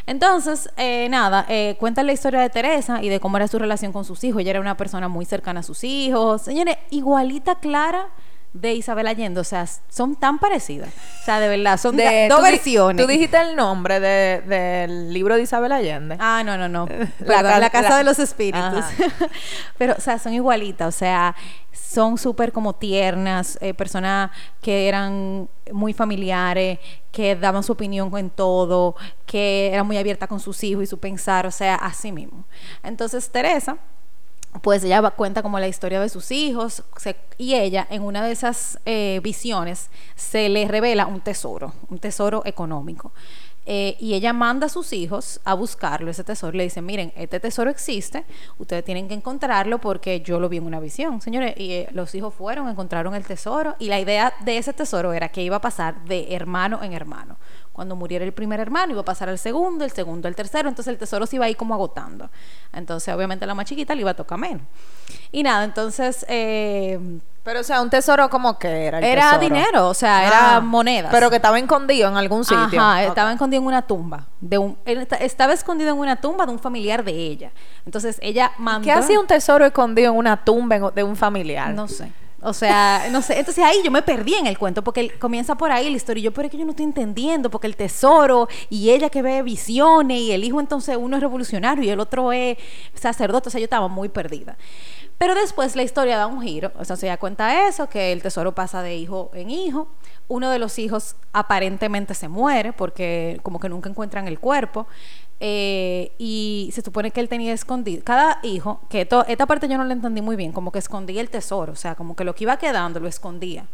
Entonces, 0.09 0.71
eh, 0.75 1.07
nada, 1.07 1.45
eh, 1.49 1.75
cuenta 1.79 2.01
la 2.01 2.11
historia 2.11 2.39
de 2.39 2.49
Teresa 2.49 3.03
y 3.03 3.09
de 3.09 3.19
cómo 3.19 3.37
era 3.37 3.47
su 3.47 3.59
relación 3.59 3.91
con 3.93 4.05
sus 4.05 4.23
hijos. 4.23 4.41
Ella 4.41 4.49
era 4.49 4.59
una 4.59 4.75
persona 4.75 5.07
muy 5.07 5.23
cercana 5.23 5.59
a 5.59 5.63
sus 5.63 5.83
hijos. 5.83 6.41
Señores, 6.41 6.77
igualita 6.89 7.59
Clara 7.59 8.07
de 8.51 8.73
Isabel 8.73 9.05
Allende, 9.07 9.39
o 9.39 9.43
sea, 9.43 9.67
son 9.89 10.15
tan 10.15 10.39
parecidas. 10.39 10.89
O 11.21 11.25
sea, 11.25 11.39
de 11.39 11.47
verdad, 11.49 11.77
son 11.77 11.95
De- 11.95 12.27
dos 12.27 12.41
versiones. 12.41 13.05
Tú 13.05 13.07
dijiste 13.11 13.37
el 13.39 13.55
nombre 13.55 13.99
de- 13.99 14.41
del 14.41 15.13
libro 15.13 15.35
de 15.35 15.43
Isabel 15.43 15.71
Allende. 15.71 16.17
Ah, 16.19 16.41
no, 16.43 16.57
no, 16.57 16.67
no. 16.67 16.85
La 17.19 17.25
Perdón, 17.25 17.43
ca- 17.51 17.59
la, 17.59 17.69
casa 17.69 17.89
la- 17.89 17.97
de 17.97 18.03
los 18.05 18.17
espíritus. 18.19 18.83
Pero, 19.77 19.93
o 19.97 20.01
sea, 20.01 20.17
son 20.19 20.33
igualitas, 20.33 20.87
o 20.87 20.97
sea, 20.97 21.35
son 21.71 22.17
súper 22.17 22.51
como 22.51 22.73
tiernas, 22.73 23.57
eh, 23.61 23.73
personas 23.73 24.31
que 24.61 24.87
eran 24.87 25.47
muy 25.71 25.93
familiares, 25.93 26.79
que 27.11 27.35
daban 27.35 27.63
su 27.63 27.73
opinión 27.73 28.11
en 28.17 28.29
todo, 28.31 28.95
que 29.25 29.69
eran 29.71 29.85
muy 29.85 29.97
abiertas 29.97 30.27
con 30.27 30.39
sus 30.39 30.63
hijos 30.63 30.83
y 30.83 30.87
su 30.87 30.99
pensar, 30.99 31.45
o 31.45 31.51
sea, 31.51 31.75
así 31.75 32.11
mismo. 32.11 32.45
Entonces, 32.83 33.29
Teresa, 33.29 33.77
pues 34.61 34.83
ella 34.83 34.99
va- 35.01 35.11
cuenta 35.11 35.41
como 35.43 35.59
la 35.59 35.67
historia 35.67 35.99
de 36.01 36.09
sus 36.09 36.31
hijos 36.31 36.83
y 37.37 37.55
ella 37.55 37.85
en 37.89 38.01
una 38.01 38.25
de 38.25 38.31
esas 38.31 38.79
eh, 38.85 39.19
visiones 39.23 39.89
se 40.15 40.49
le 40.49 40.67
revela 40.67 41.05
un 41.05 41.21
tesoro, 41.21 41.73
un 41.89 41.99
tesoro 41.99 42.41
económico. 42.45 43.11
Eh, 43.65 43.97
y 43.99 44.15
ella 44.15 44.33
manda 44.33 44.65
a 44.65 44.69
sus 44.69 44.93
hijos 44.93 45.39
a 45.43 45.53
buscarlo, 45.53 46.09
ese 46.09 46.23
tesoro. 46.23 46.57
Le 46.57 46.63
dice, 46.63 46.81
miren, 46.81 47.13
este 47.15 47.39
tesoro 47.39 47.69
existe, 47.69 48.25
ustedes 48.57 48.83
tienen 48.83 49.07
que 49.07 49.13
encontrarlo 49.13 49.79
porque 49.79 50.21
yo 50.21 50.39
lo 50.39 50.49
vi 50.49 50.57
en 50.57 50.65
una 50.65 50.79
visión. 50.79 51.21
Señores, 51.21 51.53
y 51.57 51.71
eh, 51.71 51.89
los 51.91 52.15
hijos 52.15 52.33
fueron, 52.33 52.67
encontraron 52.67 53.15
el 53.15 53.25
tesoro 53.25 53.75
y 53.79 53.87
la 53.89 53.99
idea 53.99 54.33
de 54.43 54.57
ese 54.57 54.73
tesoro 54.73 55.13
era 55.13 55.29
que 55.29 55.43
iba 55.43 55.57
a 55.57 55.61
pasar 55.61 56.03
de 56.05 56.33
hermano 56.33 56.83
en 56.83 56.93
hermano. 56.93 57.37
Cuando 57.71 57.95
muriera 57.95 58.25
el 58.25 58.33
primer 58.33 58.59
hermano, 58.59 58.91
iba 58.91 59.01
a 59.01 59.05
pasar 59.05 59.29
al 59.29 59.39
segundo, 59.39 59.85
el 59.85 59.91
segundo 59.91 60.27
al 60.27 60.35
tercero, 60.35 60.67
entonces 60.67 60.91
el 60.91 60.97
tesoro 60.97 61.25
se 61.25 61.37
iba 61.37 61.45
a 61.45 61.49
ir 61.49 61.55
como 61.55 61.73
agotando. 61.73 62.29
Entonces, 62.73 63.13
obviamente, 63.13 63.45
la 63.45 63.55
más 63.55 63.65
chiquita 63.65 63.95
le 63.95 64.01
iba 64.01 64.11
a 64.11 64.15
tocar 64.15 64.37
menos. 64.37 64.63
Y 65.31 65.43
nada, 65.43 65.63
entonces, 65.63 66.25
eh, 66.27 66.99
Pero, 67.49 67.61
o 67.61 67.63
sea, 67.63 67.81
un 67.81 67.89
tesoro 67.89 68.29
como 68.29 68.59
que 68.59 68.67
era 68.67 68.99
el 68.99 69.03
era 69.03 69.23
tesoro? 69.31 69.41
dinero, 69.41 69.87
o 69.87 69.93
sea, 69.95 70.19
Ah, 70.19 70.27
era 70.27 70.59
monedas. 70.59 71.09
Pero 71.11 71.31
que 71.31 71.37
estaba 71.37 71.57
escondido 71.57 72.07
en 72.07 72.15
algún 72.15 72.45
sitio. 72.45 72.79
Ajá, 72.79 73.03
estaba 73.03 73.33
escondido 73.33 73.59
en 73.63 73.65
una 73.65 73.81
tumba. 73.81 74.27
De 74.39 74.59
un, 74.59 74.77
estaba 74.85 75.53
escondido 75.53 75.89
en 75.89 75.97
una 75.97 76.17
tumba 76.17 76.45
de 76.45 76.51
un 76.51 76.59
familiar 76.59 77.03
de 77.03 77.11
ella. 77.11 77.51
Entonces, 77.87 78.19
ella 78.21 78.51
mandó... 78.59 78.85
¿Qué 78.85 78.91
hacía 78.91 79.19
un 79.19 79.25
tesoro 79.25 79.65
escondido 79.65 80.11
en 80.11 80.17
una 80.19 80.45
tumba 80.45 80.91
de 80.91 81.01
un 81.01 81.15
familiar? 81.15 81.73
No 81.73 81.87
sé. 81.87 82.11
O 82.41 82.53
sea, 82.53 83.07
no 83.11 83.21
sé. 83.21 83.39
Entonces 83.39 83.63
ahí 83.63 83.77
yo 83.83 83.91
me 83.91 84.01
perdí 84.01 84.35
en 84.35 84.47
el 84.47 84.57
cuento 84.57 84.83
porque 84.83 85.01
él 85.01 85.19
comienza 85.19 85.55
por 85.55 85.71
ahí 85.71 85.89
la 85.89 85.97
historia. 85.97 86.21
Y 86.21 86.23
yo, 86.25 86.31
pero 86.31 86.45
es 86.45 86.51
que 86.51 86.57
yo 86.57 86.65
no 86.65 86.71
estoy 86.71 86.85
entendiendo 86.85 87.49
porque 87.49 87.67
el 87.67 87.75
tesoro 87.75 88.47
y 88.69 88.91
ella 88.91 89.09
que 89.09 89.21
ve 89.21 89.41
visiones 89.41 90.19
y 90.19 90.31
el 90.31 90.43
hijo 90.43 90.59
entonces 90.59 90.97
uno 90.97 91.17
es 91.17 91.21
revolucionario 91.21 91.83
y 91.83 91.89
el 91.89 91.99
otro 91.99 92.31
es 92.31 92.57
sacerdote. 92.93 93.49
O 93.49 93.51
sea, 93.51 93.59
yo 93.59 93.65
estaba 93.65 93.87
muy 93.87 94.07
perdida. 94.07 94.55
Pero 95.19 95.35
después 95.35 95.75
la 95.75 95.83
historia 95.83 96.17
da 96.17 96.27
un 96.27 96.41
giro. 96.41 96.71
O 96.79 96.85
sea, 96.85 96.95
se 96.95 97.07
da 97.07 97.17
cuenta 97.17 97.67
eso, 97.67 97.89
que 97.89 98.13
el 98.13 98.21
tesoro 98.23 98.55
pasa 98.55 98.81
de 98.81 98.95
hijo 98.95 99.29
en 99.33 99.49
hijo. 99.49 99.89
Uno 100.29 100.49
de 100.49 100.59
los 100.59 100.79
hijos 100.79 101.17
aparentemente 101.33 102.13
se 102.13 102.29
muere 102.29 102.71
porque 102.71 103.39
como 103.43 103.59
que 103.59 103.67
nunca 103.67 103.89
encuentran 103.89 104.27
el 104.27 104.39
cuerpo. 104.39 104.87
Eh, 105.41 106.13
y 106.17 106.69
se 106.73 106.81
supone 106.81 107.11
que 107.11 107.19
él 107.19 107.29
tenía 107.29 107.53
escondido, 107.53 108.03
cada 108.03 108.39
hijo, 108.43 108.81
que 108.89 109.07
esta 109.27 109.45
parte 109.45 109.69
yo 109.69 109.77
no 109.77 109.85
la 109.85 109.93
entendí 109.93 110.21
muy 110.21 110.35
bien, 110.35 110.51
como 110.51 110.69
que 110.69 110.79
escondía 110.79 111.21
el 111.21 111.29
tesoro, 111.29 111.71
o 111.71 111.77
sea, 111.77 111.95
como 111.95 112.13
que 112.13 112.25
lo 112.25 112.35
que 112.35 112.43
iba 112.43 112.57
quedando 112.57 112.99
lo 112.99 113.07
escondía 113.07 113.65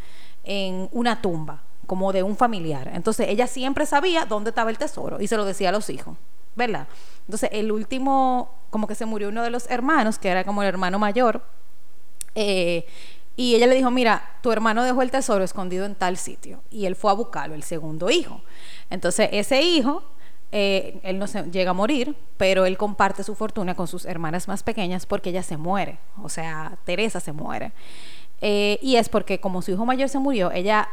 en 0.43 0.87
una 0.91 1.23
tumba, 1.23 1.63
como 1.87 2.13
de 2.13 2.21
un 2.21 2.37
familiar. 2.37 2.91
Entonces 2.93 3.29
ella 3.29 3.47
siempre 3.47 3.87
sabía 3.87 4.25
dónde 4.25 4.51
estaba 4.51 4.69
el 4.69 4.77
tesoro 4.77 5.19
y 5.19 5.25
se 5.25 5.37
lo 5.37 5.45
decía 5.45 5.69
a 5.69 5.71
los 5.71 5.89
hijos, 5.89 6.15
¿verdad? 6.55 6.87
Entonces 7.21 7.49
el 7.53 7.71
último, 7.71 8.53
como 8.69 8.87
que 8.87 8.95
se 8.95 9.05
murió 9.05 9.29
uno 9.29 9.43
de 9.43 9.49
los 9.49 9.69
hermanos, 9.69 10.19
que 10.19 10.29
era 10.29 10.43
como 10.43 10.61
el 10.61 10.67
hermano 10.67 10.99
mayor, 10.99 11.43
eh, 12.35 12.85
y 13.37 13.55
ella 13.55 13.67
le 13.67 13.75
dijo, 13.75 13.91
mira, 13.91 14.37
tu 14.41 14.51
hermano 14.51 14.83
dejó 14.83 15.01
el 15.01 15.11
tesoro 15.11 15.43
escondido 15.43 15.85
en 15.85 15.95
tal 15.95 16.17
sitio. 16.17 16.61
Y 16.71 16.85
él 16.85 16.95
fue 16.95 17.11
a 17.11 17.13
buscarlo, 17.13 17.53
el 17.53 17.63
segundo 17.63 18.09
hijo. 18.09 18.41
Entonces, 18.89 19.29
ese 19.33 19.61
hijo, 19.61 20.03
eh, 20.53 20.99
él 21.03 21.19
no 21.19 21.25
llega 21.25 21.71
a 21.71 21.73
morir, 21.73 22.15
pero 22.37 22.65
él 22.65 22.77
comparte 22.77 23.23
su 23.23 23.35
fortuna 23.35 23.75
con 23.75 23.87
sus 23.87 24.05
hermanas 24.05 24.47
más 24.47 24.63
pequeñas 24.63 25.05
porque 25.05 25.31
ella 25.31 25.43
se 25.43 25.57
muere. 25.57 25.99
O 26.21 26.29
sea, 26.29 26.77
Teresa 26.85 27.19
se 27.19 27.33
muere. 27.33 27.73
Eh, 28.39 28.79
y 28.81 28.95
es 28.95 29.09
porque 29.09 29.39
como 29.39 29.61
su 29.61 29.71
hijo 29.71 29.85
mayor 29.85 30.07
se 30.07 30.19
murió, 30.19 30.51
ella, 30.51 30.87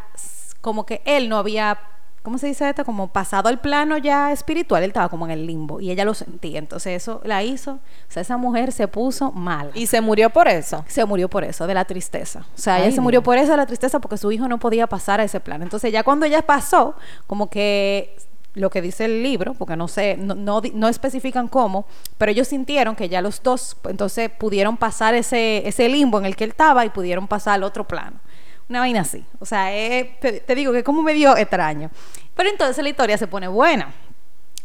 como 0.61 0.85
que 0.85 1.00
él 1.04 1.28
no 1.28 1.38
había, 1.38 1.78
¿cómo 2.23 2.38
se 2.38 2.47
dice 2.47 2.69
esto? 2.69 2.85
Como 2.85 3.09
pasado 3.09 3.49
al 3.49 3.61
plano 3.61 3.99
ya 3.99 4.33
espiritual, 4.33 4.83
él 4.83 4.91
estaba 4.91 5.09
como 5.09 5.26
en 5.26 5.33
el 5.33 5.47
limbo 5.47 5.81
y 5.81 5.91
ella 5.91 6.05
lo 6.05 6.14
sentía. 6.14 6.59
Entonces 6.59 7.02
eso 7.02 7.21
la 7.25 7.43
hizo, 7.43 7.73
o 7.73 7.81
sea, 8.09 8.23
esa 8.23 8.37
mujer 8.37 8.73
se 8.73 8.88
puso 8.88 9.33
mal 9.33 9.71
Y 9.75 9.87
se 9.87 10.00
murió 10.00 10.31
por 10.31 10.49
eso. 10.49 10.85
se 10.88 11.05
murió 11.05 11.29
por 11.29 11.45
eso, 11.45 11.67
de 11.67 11.75
la 11.75 11.85
tristeza. 11.85 12.47
O 12.55 12.59
sea, 12.59 12.81
ella 12.81 12.95
se 12.95 13.00
murió 13.00 13.23
por 13.23 13.38
eso, 13.38 13.50
de 13.50 13.57
la 13.57 13.67
tristeza, 13.67 14.00
porque 14.00 14.17
su 14.17 14.31
hijo 14.33 14.49
no 14.49 14.59
podía 14.59 14.87
pasar 14.87 15.21
a 15.21 15.25
ese 15.25 15.41
plan. 15.41 15.62
Entonces, 15.62 15.93
ya 15.93 16.02
cuando 16.02 16.26
ella 16.26 16.43
pasó, 16.43 16.95
como 17.26 17.50
que 17.50 18.17
lo 18.55 18.71
que 18.71 18.83
dice 18.83 19.07
el 19.07 19.23
libro, 19.23 19.55
porque 19.55 19.76
no 19.76 19.88
sé, 19.88 20.17
no, 20.19 20.35
no, 20.35 20.61
no 20.75 20.88
especifican 20.88 21.49
cómo, 21.49 21.87
pero 22.19 22.33
ellos 22.33 22.49
sintieron 22.49 22.95
que 22.95 23.09
ya 23.09 23.23
los 23.23 23.43
dos, 23.43 23.76
pues, 23.81 23.93
entonces 23.93 24.31
pudieron 24.31 24.76
pasar 24.76 25.14
ese, 25.14 25.67
ese 25.67 25.88
limbo 25.88 26.19
en 26.19 26.26
el 26.26 26.37
que 26.37 26.45
él 26.45 26.50
estaba 26.50 26.85
y 26.85 26.91
pudieron 26.91 27.26
pasar 27.29 27.55
al 27.55 27.62
otro 27.62 27.88
plano. 27.88 28.19
Una 28.73 28.81
vaina 28.81 29.02
así. 29.02 29.23
O 29.38 29.45
sea, 29.45 29.71
es- 29.71 30.19
te, 30.19 30.41
te 30.41 30.55
digo 30.55 30.73
que 30.73 30.83
como 30.83 31.02
medio 31.02 31.37
extraño. 31.37 31.91
Pero 32.35 32.49
entonces 32.49 32.83
la 32.83 32.88
historia 32.88 33.19
se 33.19 33.26
pone 33.26 33.47
buena. 33.47 33.93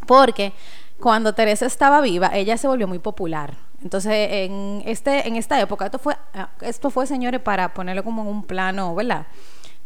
Porque 0.05 0.53
cuando 0.97 1.33
Teresa 1.33 1.65
estaba 1.65 1.99
viva, 1.99 2.29
ella 2.33 2.55
se 2.55 2.69
volvió 2.69 2.87
muy 2.87 2.99
popular. 2.99 3.55
Entonces, 3.83 4.13
en, 4.31 4.81
este, 4.85 5.27
en 5.27 5.35
esta 5.35 5.59
época, 5.59 5.83
esto 5.87 5.99
fue, 5.99 6.15
ah, 6.33 6.47
esto 6.61 6.89
fue, 6.89 7.05
señores, 7.05 7.41
para 7.41 7.73
ponerlo 7.73 8.01
como 8.05 8.21
en 8.21 8.29
un 8.29 8.43
plano, 8.43 8.95
¿verdad? 8.95 9.27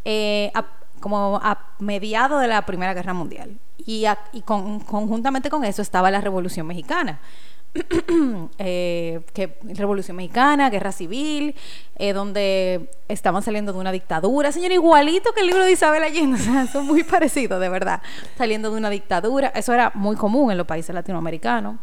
Eh, 0.05 0.51
a- 0.53 0.65
como 0.99 1.39
a 1.43 1.71
mediados 1.79 2.41
de 2.41 2.47
la 2.47 2.61
Primera 2.63 2.93
Guerra 2.93 3.13
Mundial. 3.15 3.57
Y, 3.83 4.05
a- 4.05 4.19
y 4.33 4.41
con- 4.41 4.81
conjuntamente 4.81 5.49
con 5.49 5.63
eso 5.65 5.81
estaba 5.81 6.11
la 6.11 6.21
Revolución 6.21 6.67
Mexicana. 6.67 7.19
Eh, 8.57 9.21
que 9.33 9.57
Revolución 9.63 10.17
Mexicana, 10.17 10.69
Guerra 10.69 10.91
Civil, 10.91 11.55
eh, 11.95 12.13
donde 12.13 12.89
estaban 13.07 13.41
saliendo 13.41 13.73
de 13.73 13.79
una 13.79 13.91
dictadura. 13.91 14.51
Señor, 14.51 14.71
igualito 14.71 15.31
que 15.33 15.41
el 15.41 15.47
libro 15.47 15.63
de 15.63 15.71
Isabel 15.71 16.03
Allende, 16.03 16.35
o 16.41 16.43
sea, 16.43 16.67
son 16.67 16.85
muy 16.85 17.03
parecidos, 17.03 17.59
de 17.59 17.69
verdad. 17.69 18.01
Saliendo 18.37 18.71
de 18.71 18.77
una 18.77 18.89
dictadura. 18.89 19.47
Eso 19.55 19.73
era 19.73 19.91
muy 19.95 20.15
común 20.15 20.51
en 20.51 20.57
los 20.57 20.67
países 20.67 20.93
latinoamericanos 20.93 21.77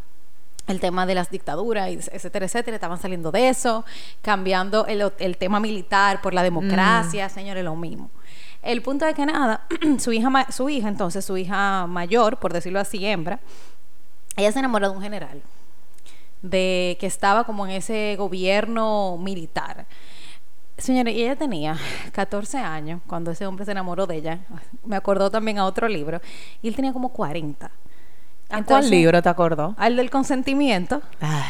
el 0.69 0.81
tema 0.81 1.07
de 1.07 1.15
las 1.15 1.31
dictaduras, 1.31 1.89
etcétera, 1.89 2.45
etcétera, 2.45 2.75
estaban 2.75 2.99
saliendo 2.99 3.33
de 3.33 3.49
eso, 3.49 3.87
cambiando 4.21 4.87
el, 4.87 5.11
el 5.19 5.39
tema 5.39 5.61
militar 5.61 6.21
por 6.21 6.35
la 6.35 6.43
democracia, 6.43 7.31
señores, 7.31 7.65
lo 7.65 7.75
mismo. 7.75 8.11
El 8.63 8.83
punto 8.83 9.07
de 9.07 9.15
que 9.15 9.25
nada, 9.25 9.67
su 9.99 10.13
hija, 10.13 10.47
su 10.53 10.69
hija, 10.69 10.89
entonces, 10.89 11.25
su 11.25 11.39
hija 11.39 11.87
mayor, 11.87 12.37
por 12.37 12.53
decirlo 12.53 12.81
así, 12.81 13.05
hembra, 13.07 13.41
ella 14.37 14.53
se 14.53 14.59
enamoró 14.59 14.91
de 14.91 14.97
un 14.97 15.03
general, 15.03 15.43
de 16.43 16.97
que 17.01 17.07
estaba 17.07 17.45
como 17.45 17.67
en 17.67 17.73
ese 17.73 18.15
gobierno 18.19 19.17
militar. 19.19 19.87
Señores, 20.77 21.15
y 21.17 21.23
ella 21.25 21.35
tenía 21.37 21.77
14 22.13 22.59
años 22.59 23.01
cuando 23.07 23.33
ese 23.33 23.47
hombre 23.47 23.65
se 23.65 23.73
enamoró 23.73 24.07
de 24.07 24.17
ella. 24.17 24.39
Me 24.85 24.95
acordó 24.97 25.31
también 25.31 25.59
a 25.59 25.65
otro 25.67 25.89
libro. 25.89 26.21
Y 26.63 26.69
él 26.69 26.77
tenía 26.77 26.93
como 26.93 27.09
40. 27.09 27.71
¿A 28.51 28.63
cuál 28.63 28.89
libro 28.89 29.21
te 29.21 29.29
acordó? 29.29 29.75
Al 29.77 29.97
del 29.97 30.09
consentimiento. 30.11 31.03
Ay. 31.21 31.45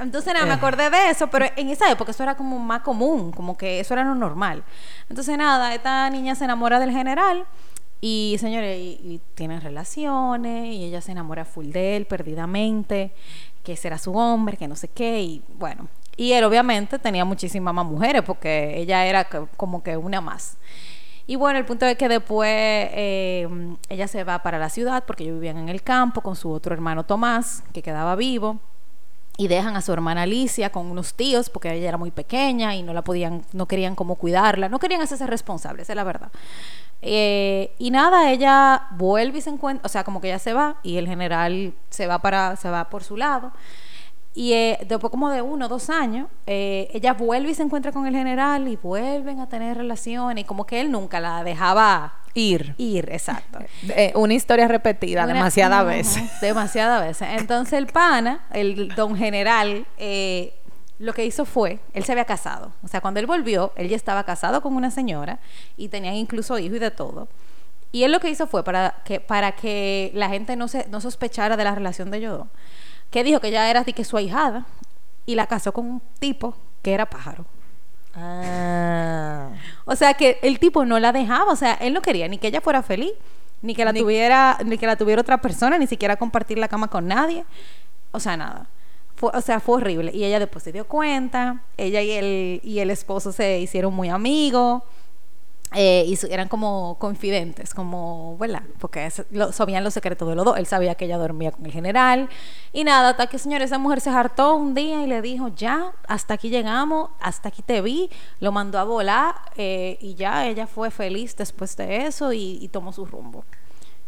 Entonces 0.00 0.32
nada, 0.34 0.46
me 0.46 0.52
Eh. 0.52 0.56
acordé 0.56 0.90
de 0.90 1.10
eso, 1.10 1.28
pero 1.28 1.46
en 1.56 1.68
esa 1.70 1.90
época 1.90 2.10
eso 2.10 2.22
era 2.22 2.36
como 2.36 2.58
más 2.58 2.80
común, 2.82 3.30
como 3.32 3.56
que 3.56 3.78
eso 3.80 3.94
era 3.94 4.02
lo 4.04 4.14
normal. 4.14 4.64
Entonces 5.08 5.36
nada, 5.38 5.72
esta 5.74 6.08
niña 6.10 6.34
se 6.34 6.44
enamora 6.44 6.80
del 6.80 6.90
general 6.90 7.44
y 8.00 8.36
señores, 8.38 8.78
y, 8.78 9.20
tienen 9.34 9.60
relaciones 9.60 10.66
y 10.74 10.84
ella 10.84 11.00
se 11.00 11.12
enamora 11.12 11.44
full 11.44 11.70
de 11.70 11.96
él, 11.96 12.06
perdidamente, 12.06 13.12
que 13.64 13.76
será 13.76 13.98
su 13.98 14.14
hombre, 14.14 14.56
que 14.56 14.68
no 14.68 14.76
sé 14.76 14.88
qué, 14.88 15.20
y 15.22 15.42
bueno. 15.58 15.88
Y 16.16 16.32
él 16.32 16.44
obviamente 16.44 16.98
tenía 16.98 17.24
muchísimas 17.24 17.74
más 17.74 17.84
mujeres 17.86 18.22
porque 18.22 18.78
ella 18.80 19.04
era 19.06 19.24
co- 19.24 19.48
como 19.56 19.82
que 19.82 19.96
una 19.96 20.20
más. 20.20 20.56
Y 21.26 21.36
bueno, 21.36 21.58
el 21.58 21.64
punto 21.64 21.84
es 21.86 21.96
que 21.98 22.08
después 22.08 22.48
eh, 22.50 23.48
ella 23.88 24.06
se 24.08 24.24
va 24.24 24.42
para 24.42 24.58
la 24.58 24.68
ciudad 24.68 25.04
porque 25.06 25.24
ellos 25.24 25.34
vivían 25.36 25.58
en 25.58 25.68
el 25.68 25.82
campo 25.82 26.20
con 26.20 26.36
su 26.36 26.50
otro 26.50 26.72
hermano 26.72 27.04
Tomás, 27.04 27.64
que 27.72 27.82
quedaba 27.82 28.14
vivo. 28.16 28.60
Y 29.36 29.48
dejan 29.48 29.76
a 29.76 29.82
su 29.82 29.92
hermana 29.92 30.22
Alicia 30.22 30.70
con 30.70 30.86
unos 30.86 31.14
tíos 31.14 31.50
porque 31.50 31.72
ella 31.72 31.88
era 31.88 31.98
muy 31.98 32.10
pequeña 32.10 32.74
y 32.74 32.82
no 32.82 32.94
la 32.94 33.02
podían, 33.02 33.42
no 33.52 33.66
querían 33.66 33.94
como 33.94 34.16
cuidarla, 34.16 34.68
no 34.68 34.78
querían 34.78 35.02
hacerse 35.02 35.26
responsables, 35.26 35.90
es 35.90 35.96
la 35.96 36.04
verdad. 36.04 36.30
Eh, 37.02 37.74
y 37.78 37.90
nada, 37.90 38.30
ella 38.30 38.88
vuelve 38.92 39.38
y 39.38 39.40
se 39.42 39.50
encuentra, 39.50 39.84
o 39.84 39.88
sea, 39.88 40.04
como 40.04 40.20
que 40.20 40.28
ella 40.28 40.38
se 40.38 40.54
va 40.54 40.76
y 40.82 40.96
el 40.96 41.06
general 41.06 41.74
se 41.90 42.06
va 42.06 42.20
para, 42.20 42.56
se 42.56 42.70
va 42.70 42.88
por 42.88 43.04
su 43.04 43.16
lado. 43.16 43.52
Y 44.34 44.52
eh, 44.52 44.78
después 44.86 45.10
como 45.10 45.30
de 45.30 45.40
uno 45.40 45.68
dos 45.68 45.88
años, 45.88 46.28
eh, 46.46 46.90
ella 46.92 47.14
vuelve 47.14 47.50
y 47.50 47.54
se 47.54 47.62
encuentra 47.62 47.92
con 47.92 48.06
el 48.06 48.14
general 48.14 48.68
y 48.68 48.76
vuelven 48.76 49.40
a 49.40 49.48
tener 49.48 49.76
relaciones 49.78 50.44
y 50.44 50.46
como 50.46 50.66
que 50.66 50.80
él 50.80 50.90
nunca 50.90 51.20
la 51.20 51.42
dejaba 51.42 52.14
Ir. 52.36 52.74
ir, 52.76 53.08
exacto. 53.10 53.58
Eh, 53.88 54.12
una 54.14 54.34
historia 54.34 54.68
repetida 54.68 55.26
demasiadas 55.26 55.86
veces. 55.86 56.22
Demasiadas 56.40 57.00
veces. 57.02 57.28
Entonces 57.38 57.74
el 57.74 57.86
pana, 57.86 58.40
el 58.52 58.94
don 58.94 59.16
general, 59.16 59.86
eh, 59.96 60.54
lo 60.98 61.14
que 61.14 61.24
hizo 61.24 61.44
fue, 61.44 61.78
él 61.94 62.04
se 62.04 62.12
había 62.12 62.24
casado. 62.24 62.72
O 62.82 62.88
sea, 62.88 63.00
cuando 63.00 63.20
él 63.20 63.26
volvió, 63.26 63.72
él 63.76 63.88
ya 63.88 63.96
estaba 63.96 64.24
casado 64.24 64.60
con 64.60 64.74
una 64.76 64.90
señora 64.90 65.38
y 65.76 65.88
tenían 65.88 66.14
incluso 66.14 66.58
hijos 66.58 66.76
y 66.76 66.78
de 66.78 66.90
todo. 66.90 67.28
Y 67.92 68.02
él 68.02 68.12
lo 68.12 68.20
que 68.20 68.28
hizo 68.28 68.46
fue 68.46 68.64
para 68.64 68.96
que, 69.04 69.20
para 69.20 69.52
que 69.52 70.10
la 70.14 70.28
gente 70.28 70.56
no, 70.56 70.68
se, 70.68 70.86
no 70.88 71.00
sospechara 71.00 71.56
de 71.56 71.64
la 71.64 71.74
relación 71.74 72.10
de 72.10 72.18
ellos 72.18 72.38
dos, 72.38 72.48
que 73.10 73.24
dijo 73.24 73.40
que 73.40 73.48
ella 73.48 73.70
era 73.70 73.84
de 73.84 73.92
que 73.92 74.04
su 74.04 74.16
ahijada 74.16 74.66
y 75.24 75.34
la 75.34 75.46
casó 75.46 75.72
con 75.72 75.86
un 75.86 76.02
tipo 76.18 76.54
que 76.82 76.92
era 76.92 77.06
pájaro. 77.06 77.46
Ah. 78.16 79.50
O 79.84 79.94
sea 79.94 80.14
que 80.14 80.38
el 80.42 80.58
tipo 80.58 80.84
no 80.84 80.98
la 80.98 81.12
dejaba, 81.12 81.52
o 81.52 81.56
sea, 81.56 81.74
él 81.74 81.92
no 81.92 82.02
quería 82.02 82.28
ni 82.28 82.38
que 82.38 82.48
ella 82.48 82.60
fuera 82.60 82.82
feliz, 82.82 83.12
ni 83.62 83.74
que 83.74 83.84
la 83.84 83.92
Ni- 83.92 84.00
tuviera, 84.00 84.58
ni 84.64 84.78
que 84.78 84.86
la 84.86 84.96
tuviera 84.96 85.20
otra 85.20 85.38
persona, 85.40 85.78
ni 85.78 85.86
siquiera 85.86 86.16
compartir 86.16 86.58
la 86.58 86.68
cama 86.68 86.88
con 86.88 87.06
nadie. 87.06 87.44
O 88.12 88.20
sea, 88.20 88.36
nada. 88.36 88.66
Fue, 89.14 89.30
o 89.32 89.40
sea, 89.40 89.60
fue 89.60 89.76
horrible. 89.76 90.10
Y 90.14 90.24
ella 90.24 90.38
después 90.38 90.62
se 90.64 90.72
dio 90.72 90.86
cuenta, 90.86 91.62
ella 91.76 92.02
y 92.02 92.10
el, 92.12 92.60
y 92.62 92.80
el 92.80 92.90
esposo 92.90 93.32
se 93.32 93.58
hicieron 93.60 93.94
muy 93.94 94.08
amigos. 94.10 94.82
Eh, 95.74 96.04
y 96.06 96.32
eran 96.32 96.48
como 96.48 96.96
confidentes, 96.98 97.74
como, 97.74 98.36
¿verdad? 98.38 98.62
Porque 98.78 99.10
sabían 99.52 99.82
los 99.82 99.94
secretos 99.94 100.28
de 100.28 100.34
los 100.36 100.44
dos. 100.44 100.56
Él 100.58 100.66
sabía 100.66 100.94
que 100.94 101.06
ella 101.06 101.18
dormía 101.18 101.50
con 101.50 101.66
el 101.66 101.72
general. 101.72 102.28
Y 102.72 102.84
nada, 102.84 103.10
hasta 103.10 103.26
que, 103.26 103.38
señor, 103.38 103.62
esa 103.62 103.78
mujer 103.78 104.00
se 104.00 104.10
hartó 104.10 104.54
un 104.54 104.74
día 104.74 105.02
y 105.02 105.06
le 105.06 105.20
dijo, 105.22 105.48
ya, 105.48 105.92
hasta 106.06 106.34
aquí 106.34 106.50
llegamos, 106.50 107.10
hasta 107.20 107.48
aquí 107.48 107.62
te 107.62 107.80
vi. 107.80 108.10
Lo 108.38 108.52
mandó 108.52 108.78
a 108.78 108.84
volar 108.84 109.34
eh, 109.56 109.98
y 110.00 110.14
ya, 110.14 110.46
ella 110.46 110.66
fue 110.66 110.90
feliz 110.90 111.36
después 111.36 111.76
de 111.76 112.06
eso 112.06 112.32
y, 112.32 112.58
y 112.60 112.68
tomó 112.68 112.92
su 112.92 113.04
rumbo. 113.04 113.44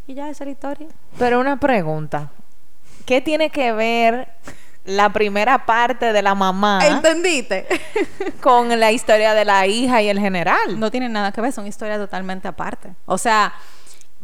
Y 0.06 0.14
ya, 0.14 0.30
esa 0.30 0.44
es 0.44 0.48
la 0.48 0.52
historia. 0.52 0.88
Pero 1.18 1.40
una 1.40 1.58
pregunta. 1.58 2.30
¿Qué 3.04 3.20
tiene 3.20 3.50
que 3.50 3.72
ver 3.72 4.28
la 4.88 5.10
primera 5.10 5.66
parte 5.66 6.14
de 6.14 6.22
la 6.22 6.34
mamá 6.34 6.80
¿Entendiste? 6.86 7.66
con 8.40 8.68
la 8.80 8.90
historia 8.90 9.34
de 9.34 9.44
la 9.44 9.66
hija 9.66 10.00
y 10.00 10.08
el 10.08 10.18
general? 10.18 10.80
no 10.80 10.90
tienen 10.90 11.12
nada 11.12 11.30
que 11.30 11.40
ver, 11.42 11.52
son 11.52 11.66
historias 11.66 11.98
totalmente 11.98 12.48
aparte. 12.48 12.94
O 13.04 13.18
sea, 13.18 13.52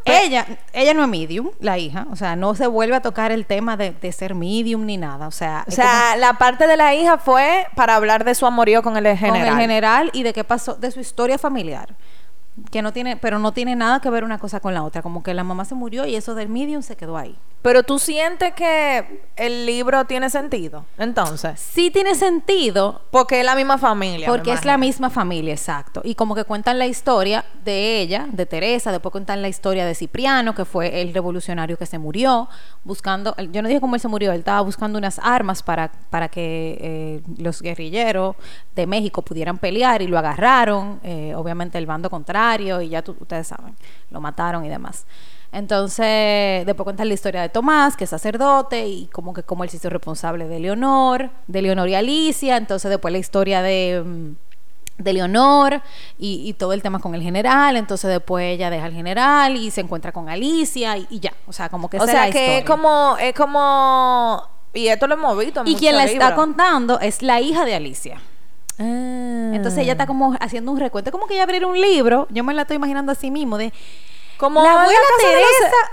ella, 0.06 0.46
ella 0.72 0.94
no 0.94 1.02
es 1.02 1.08
medium, 1.08 1.50
la 1.60 1.78
hija, 1.78 2.06
o 2.10 2.16
sea, 2.16 2.34
no 2.34 2.54
se 2.54 2.66
vuelve 2.66 2.96
a 2.96 3.00
tocar 3.02 3.30
el 3.30 3.44
tema 3.44 3.76
de, 3.76 3.92
de 3.92 4.12
ser 4.12 4.34
medium 4.34 4.86
ni 4.86 4.96
nada, 4.96 5.26
o 5.26 5.30
sea, 5.30 5.64
O 5.68 5.70
sea, 5.70 6.16
la 6.16 6.34
parte 6.34 6.66
de 6.66 6.76
la 6.76 6.94
hija 6.94 7.18
fue 7.18 7.66
para 7.74 7.96
hablar 7.96 8.24
de 8.24 8.34
su 8.34 8.46
amorío 8.46 8.82
con 8.82 8.96
el 8.96 9.04
general. 9.16 9.48
con 9.48 9.54
el 9.54 9.60
general 9.60 10.10
y 10.14 10.22
de 10.22 10.32
qué 10.32 10.44
pasó, 10.44 10.74
de 10.76 10.90
su 10.90 11.00
historia 11.00 11.36
familiar. 11.36 11.94
Que 12.70 12.82
no 12.82 12.92
tiene, 12.92 13.16
pero 13.16 13.38
no 13.38 13.52
tiene 13.52 13.74
nada 13.76 14.00
que 14.00 14.10
ver 14.10 14.24
una 14.24 14.38
cosa 14.38 14.60
con 14.60 14.74
la 14.74 14.84
otra, 14.84 15.02
como 15.02 15.22
que 15.22 15.34
la 15.34 15.44
mamá 15.44 15.64
se 15.64 15.74
murió 15.74 16.06
y 16.06 16.14
eso 16.14 16.34
del 16.34 16.48
medium 16.48 16.82
se 16.82 16.96
quedó 16.96 17.16
ahí. 17.16 17.36
Pero 17.64 17.82
tú 17.82 17.98
sientes 17.98 18.52
que 18.52 19.22
el 19.36 19.64
libro 19.64 20.04
tiene 20.04 20.28
sentido, 20.28 20.84
entonces. 20.98 21.58
Sí 21.58 21.90
tiene 21.90 22.14
sentido, 22.14 23.00
Porque 23.10 23.40
es 23.40 23.46
la 23.46 23.54
misma 23.54 23.78
familia. 23.78 24.28
Porque 24.28 24.52
es 24.52 24.66
la 24.66 24.76
misma 24.76 25.08
familia, 25.08 25.54
exacto. 25.54 26.02
Y 26.04 26.14
como 26.14 26.34
que 26.34 26.44
cuentan 26.44 26.78
la 26.78 26.86
historia 26.86 27.42
de 27.64 28.02
ella, 28.02 28.26
de 28.30 28.44
Teresa, 28.44 28.92
después 28.92 29.12
cuentan 29.12 29.40
la 29.40 29.48
historia 29.48 29.86
de 29.86 29.94
Cipriano, 29.94 30.54
que 30.54 30.66
fue 30.66 31.00
el 31.00 31.14
revolucionario 31.14 31.78
que 31.78 31.86
se 31.86 31.98
murió, 31.98 32.50
buscando, 32.84 33.34
yo 33.50 33.62
no 33.62 33.68
dije 33.68 33.80
cómo 33.80 33.94
él 33.94 34.00
se 34.02 34.08
murió, 34.08 34.32
él 34.32 34.40
estaba 34.40 34.60
buscando 34.60 34.98
unas 34.98 35.18
armas 35.18 35.62
para, 35.62 35.90
para 36.10 36.28
que 36.28 36.76
eh, 36.80 37.22
los 37.38 37.62
guerrilleros 37.62 38.36
de 38.76 38.86
México 38.86 39.22
pudieran 39.22 39.56
pelear 39.56 40.02
y 40.02 40.06
lo 40.06 40.18
agarraron, 40.18 41.00
eh, 41.02 41.32
obviamente 41.34 41.78
el 41.78 41.86
bando 41.86 42.10
contrario, 42.10 42.43
y 42.82 42.88
ya 42.90 43.02
tú- 43.02 43.16
ustedes 43.20 43.46
saben, 43.48 43.74
lo 44.10 44.20
mataron 44.20 44.64
y 44.64 44.68
demás. 44.68 45.06
Entonces, 45.52 46.66
después 46.66 46.84
cuentan 46.84 47.08
la 47.08 47.14
historia 47.14 47.40
de 47.42 47.48
Tomás, 47.48 47.96
que 47.96 48.04
es 48.04 48.10
sacerdote, 48.10 48.86
y 48.86 49.06
como 49.06 49.32
que 49.32 49.42
como 49.44 49.64
él 49.64 49.70
se 49.70 49.76
hizo 49.76 49.88
responsable 49.88 50.46
de 50.48 50.58
Leonor, 50.60 51.30
de 51.46 51.62
Leonor 51.62 51.88
y 51.88 51.94
Alicia. 51.94 52.56
Entonces, 52.56 52.90
después 52.90 53.12
la 53.12 53.18
historia 53.18 53.62
de, 53.62 54.02
mm, 54.04 55.02
de 55.02 55.12
Leonor 55.12 55.80
y, 56.18 56.48
y 56.48 56.52
todo 56.54 56.72
el 56.72 56.82
tema 56.82 56.98
con 56.98 57.14
el 57.14 57.22
general. 57.22 57.76
Entonces, 57.76 58.10
después 58.10 58.44
ella 58.44 58.68
deja 58.68 58.84
al 58.86 58.92
general 58.92 59.56
y 59.56 59.70
se 59.70 59.80
encuentra 59.80 60.10
con 60.12 60.28
Alicia 60.28 60.96
y, 60.98 61.06
y 61.10 61.20
ya. 61.20 61.32
O 61.46 61.52
sea, 61.52 61.68
como 61.68 61.88
que 61.88 61.98
O 61.98 62.06
sea, 62.06 62.30
que 62.30 62.58
es 62.58 62.64
como, 62.64 63.16
es 63.20 63.32
como, 63.34 64.42
y 64.72 64.88
esto 64.88 65.06
lo 65.06 65.14
hemos 65.14 65.38
visto 65.38 65.60
en 65.60 65.68
Y 65.68 65.76
quien 65.76 65.96
la 65.96 66.04
está 66.04 66.34
contando 66.34 66.98
es 67.00 67.22
la 67.22 67.40
hija 67.40 67.64
de 67.64 67.74
Alicia. 67.76 68.20
Ah. 68.78 69.52
Entonces 69.54 69.80
ella 69.80 69.92
está 69.92 70.06
como 70.06 70.36
haciendo 70.40 70.72
un 70.72 70.80
recuento, 70.80 71.10
como 71.12 71.26
que 71.26 71.34
ella 71.34 71.44
abriera 71.44 71.66
un 71.66 71.80
libro, 71.80 72.26
yo 72.30 72.42
me 72.44 72.54
la 72.54 72.62
estoy 72.62 72.76
imaginando 72.76 73.12
así 73.12 73.30
mismo, 73.30 73.56
de 73.58 73.72
Como 74.36 74.62
La 74.62 74.74
la, 74.74 74.82
abuela 74.82 74.98
los- 74.98 75.30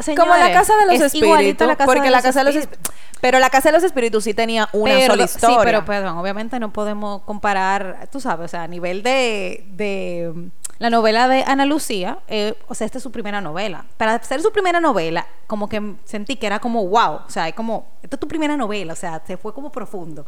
Teresa, 0.06 0.22
como 0.22 0.36
la 0.36 0.52
casa 0.52 0.76
de 0.78 0.86
los 0.88 0.96
es 0.96 1.02
espíritus. 1.14 1.68
la 1.68 1.76
casa 1.76 1.86
porque 1.86 2.02
de 2.02 2.10
la 2.10 2.18
los 2.18 2.24
casa 2.24 2.40
de 2.40 2.46
los 2.46 2.56
espíritus. 2.56 2.94
Pero 3.22 3.38
la 3.38 3.52
casa 3.52 3.70
de 3.70 3.74
los 3.74 3.84
espíritus 3.84 4.24
sí 4.24 4.34
tenía 4.34 4.68
una 4.74 4.96
Pero- 4.96 5.14
sola 5.14 5.24
historia. 5.26 5.58
Sí, 5.58 5.62
pero 5.64 5.86
perdón, 5.86 6.18
obviamente 6.18 6.60
no 6.60 6.74
podemos 6.74 7.22
comparar, 7.22 8.08
tú 8.12 8.20
sabes, 8.20 8.46
o 8.46 8.48
sea, 8.48 8.64
a 8.64 8.68
nivel 8.68 9.04
de, 9.04 9.64
de 9.74 10.34
la 10.80 10.90
novela 10.90 11.28
de 11.28 11.44
Ana 11.46 11.66
Lucía, 11.66 12.18
eh, 12.28 12.56
o 12.68 12.74
sea, 12.74 12.86
esta 12.86 12.98
es 12.98 13.04
su 13.04 13.12
primera 13.12 13.42
novela. 13.42 13.86
Para 13.98 14.22
ser 14.24 14.42
su 14.42 14.52
primera 14.52 14.80
novela, 14.80 15.28
como 15.46 15.70
que 15.70 15.94
sentí 16.06 16.36
que 16.38 16.48
era 16.48 16.58
como 16.58 16.84
wow, 16.88 17.20
o 17.28 17.30
sea, 17.30 17.48
es 17.48 17.54
como, 17.54 17.86
esta 18.02 18.16
es 18.16 18.20
tu 18.20 18.28
primera 18.28 18.58
novela, 18.58 18.94
o 18.94 18.96
sea, 18.96 19.22
se 19.28 19.38
fue 19.38 19.54
como 19.54 19.72
profundo. 19.72 20.26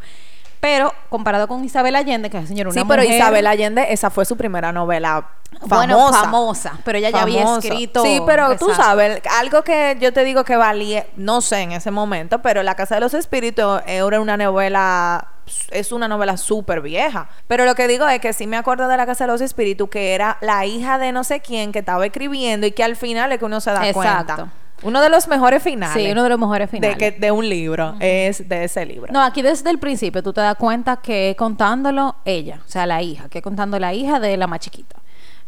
Pero 0.64 0.94
comparado 1.10 1.50
con 1.50 1.62
Isabel 1.66 1.94
Allende, 1.94 2.30
que 2.30 2.38
es 2.38 2.48
señor 2.48 2.68
una 2.68 2.74
sí, 2.74 2.86
pero 2.88 3.04
mujer- 3.04 3.18
Isabel 3.18 3.48
Allende, 3.48 3.86
esa 3.90 4.10
fue 4.10 4.24
su 4.24 4.38
primera 4.38 4.72
novela 4.72 5.28
famosa. 5.68 5.76
Bueno, 5.76 6.14
famosa, 6.14 6.80
pero 6.86 6.98
ella 7.00 7.10
ya 7.10 7.24
había 7.24 7.44
escrito. 7.58 8.02
Sí, 8.02 8.22
pero 8.26 8.56
tú 8.56 8.74
sabes, 8.74 9.22
algo 9.40 9.64
que 9.64 9.98
yo 10.00 10.14
te 10.14 10.24
digo 10.24 10.46
que 10.46 10.56
valía, 10.56 11.06
no 11.18 11.42
sé 11.42 11.60
en 11.64 11.74
ese 11.74 11.92
momento, 11.92 12.42
pero 12.42 12.64
La 12.64 12.76
Casa 12.76 12.96
de 12.96 13.02
los 13.02 13.14
Espíritus 13.14 13.82
era 13.86 14.22
una 14.22 14.38
novela, 14.38 15.28
es 15.70 15.92
una 15.92 16.08
novela 16.08 16.38
súper 16.38 16.80
vieja. 16.80 17.28
Pero 17.50 17.66
lo 17.66 17.76
que 17.76 17.90
digo 17.90 18.08
es 18.08 18.22
que 18.22 18.32
sí 18.32 18.48
me 18.48 18.56
acuerdo 18.56 18.88
de 18.88 18.96
La 18.96 19.06
Casa 19.06 19.26
de 19.26 19.34
los 19.34 19.42
Espíritus, 19.42 19.90
que 19.90 20.16
era 20.16 20.38
la 20.40 20.66
hija 20.66 20.98
de 20.98 21.12
no 21.12 21.26
sé 21.26 21.42
quién 21.42 21.74
que 21.74 21.80
estaba 21.80 22.06
escribiendo 22.06 22.66
y 22.66 22.72
que 22.72 22.86
al 22.86 22.96
final 22.96 23.34
es 23.34 23.40
que 23.40 23.44
uno 23.44 23.60
se 23.60 23.72
da 23.72 23.86
Exacto. 23.86 24.36
cuenta. 24.36 24.54
Uno 24.84 25.02
de 25.02 25.10
los 25.10 25.28
mejores 25.28 25.64
finales. 25.64 26.04
Sí, 26.04 26.12
uno 26.12 26.24
de 26.24 26.30
los 26.30 26.40
mejores 26.40 26.70
finales. 26.70 26.98
De, 26.98 27.12
que, 27.12 27.20
de 27.20 27.32
un 27.32 27.48
libro, 27.48 27.96
es 28.00 28.48
de 28.48 28.66
ese 28.66 28.86
libro. 28.86 29.12
No, 29.12 29.22
aquí 29.22 29.42
desde 29.42 29.70
el 29.70 29.80
principio 29.80 30.22
tú 30.22 30.34
te 30.34 30.42
das 30.42 30.56
cuenta 30.56 30.98
que 30.98 31.36
contándolo 31.38 32.16
ella, 32.26 32.62
o 32.66 32.70
sea, 32.70 32.86
la 32.86 33.02
hija, 33.02 33.30
que 33.30 33.42
contando 33.42 33.80
la 33.80 33.94
hija 33.94 34.20
de 34.20 34.38
la 34.38 34.48
más 34.48 34.60
chiquita. 34.60 34.98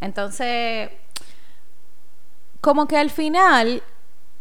Entonces, 0.02 0.90
como 2.62 2.88
que 2.88 2.98
al 2.98 3.10
final, 3.10 3.84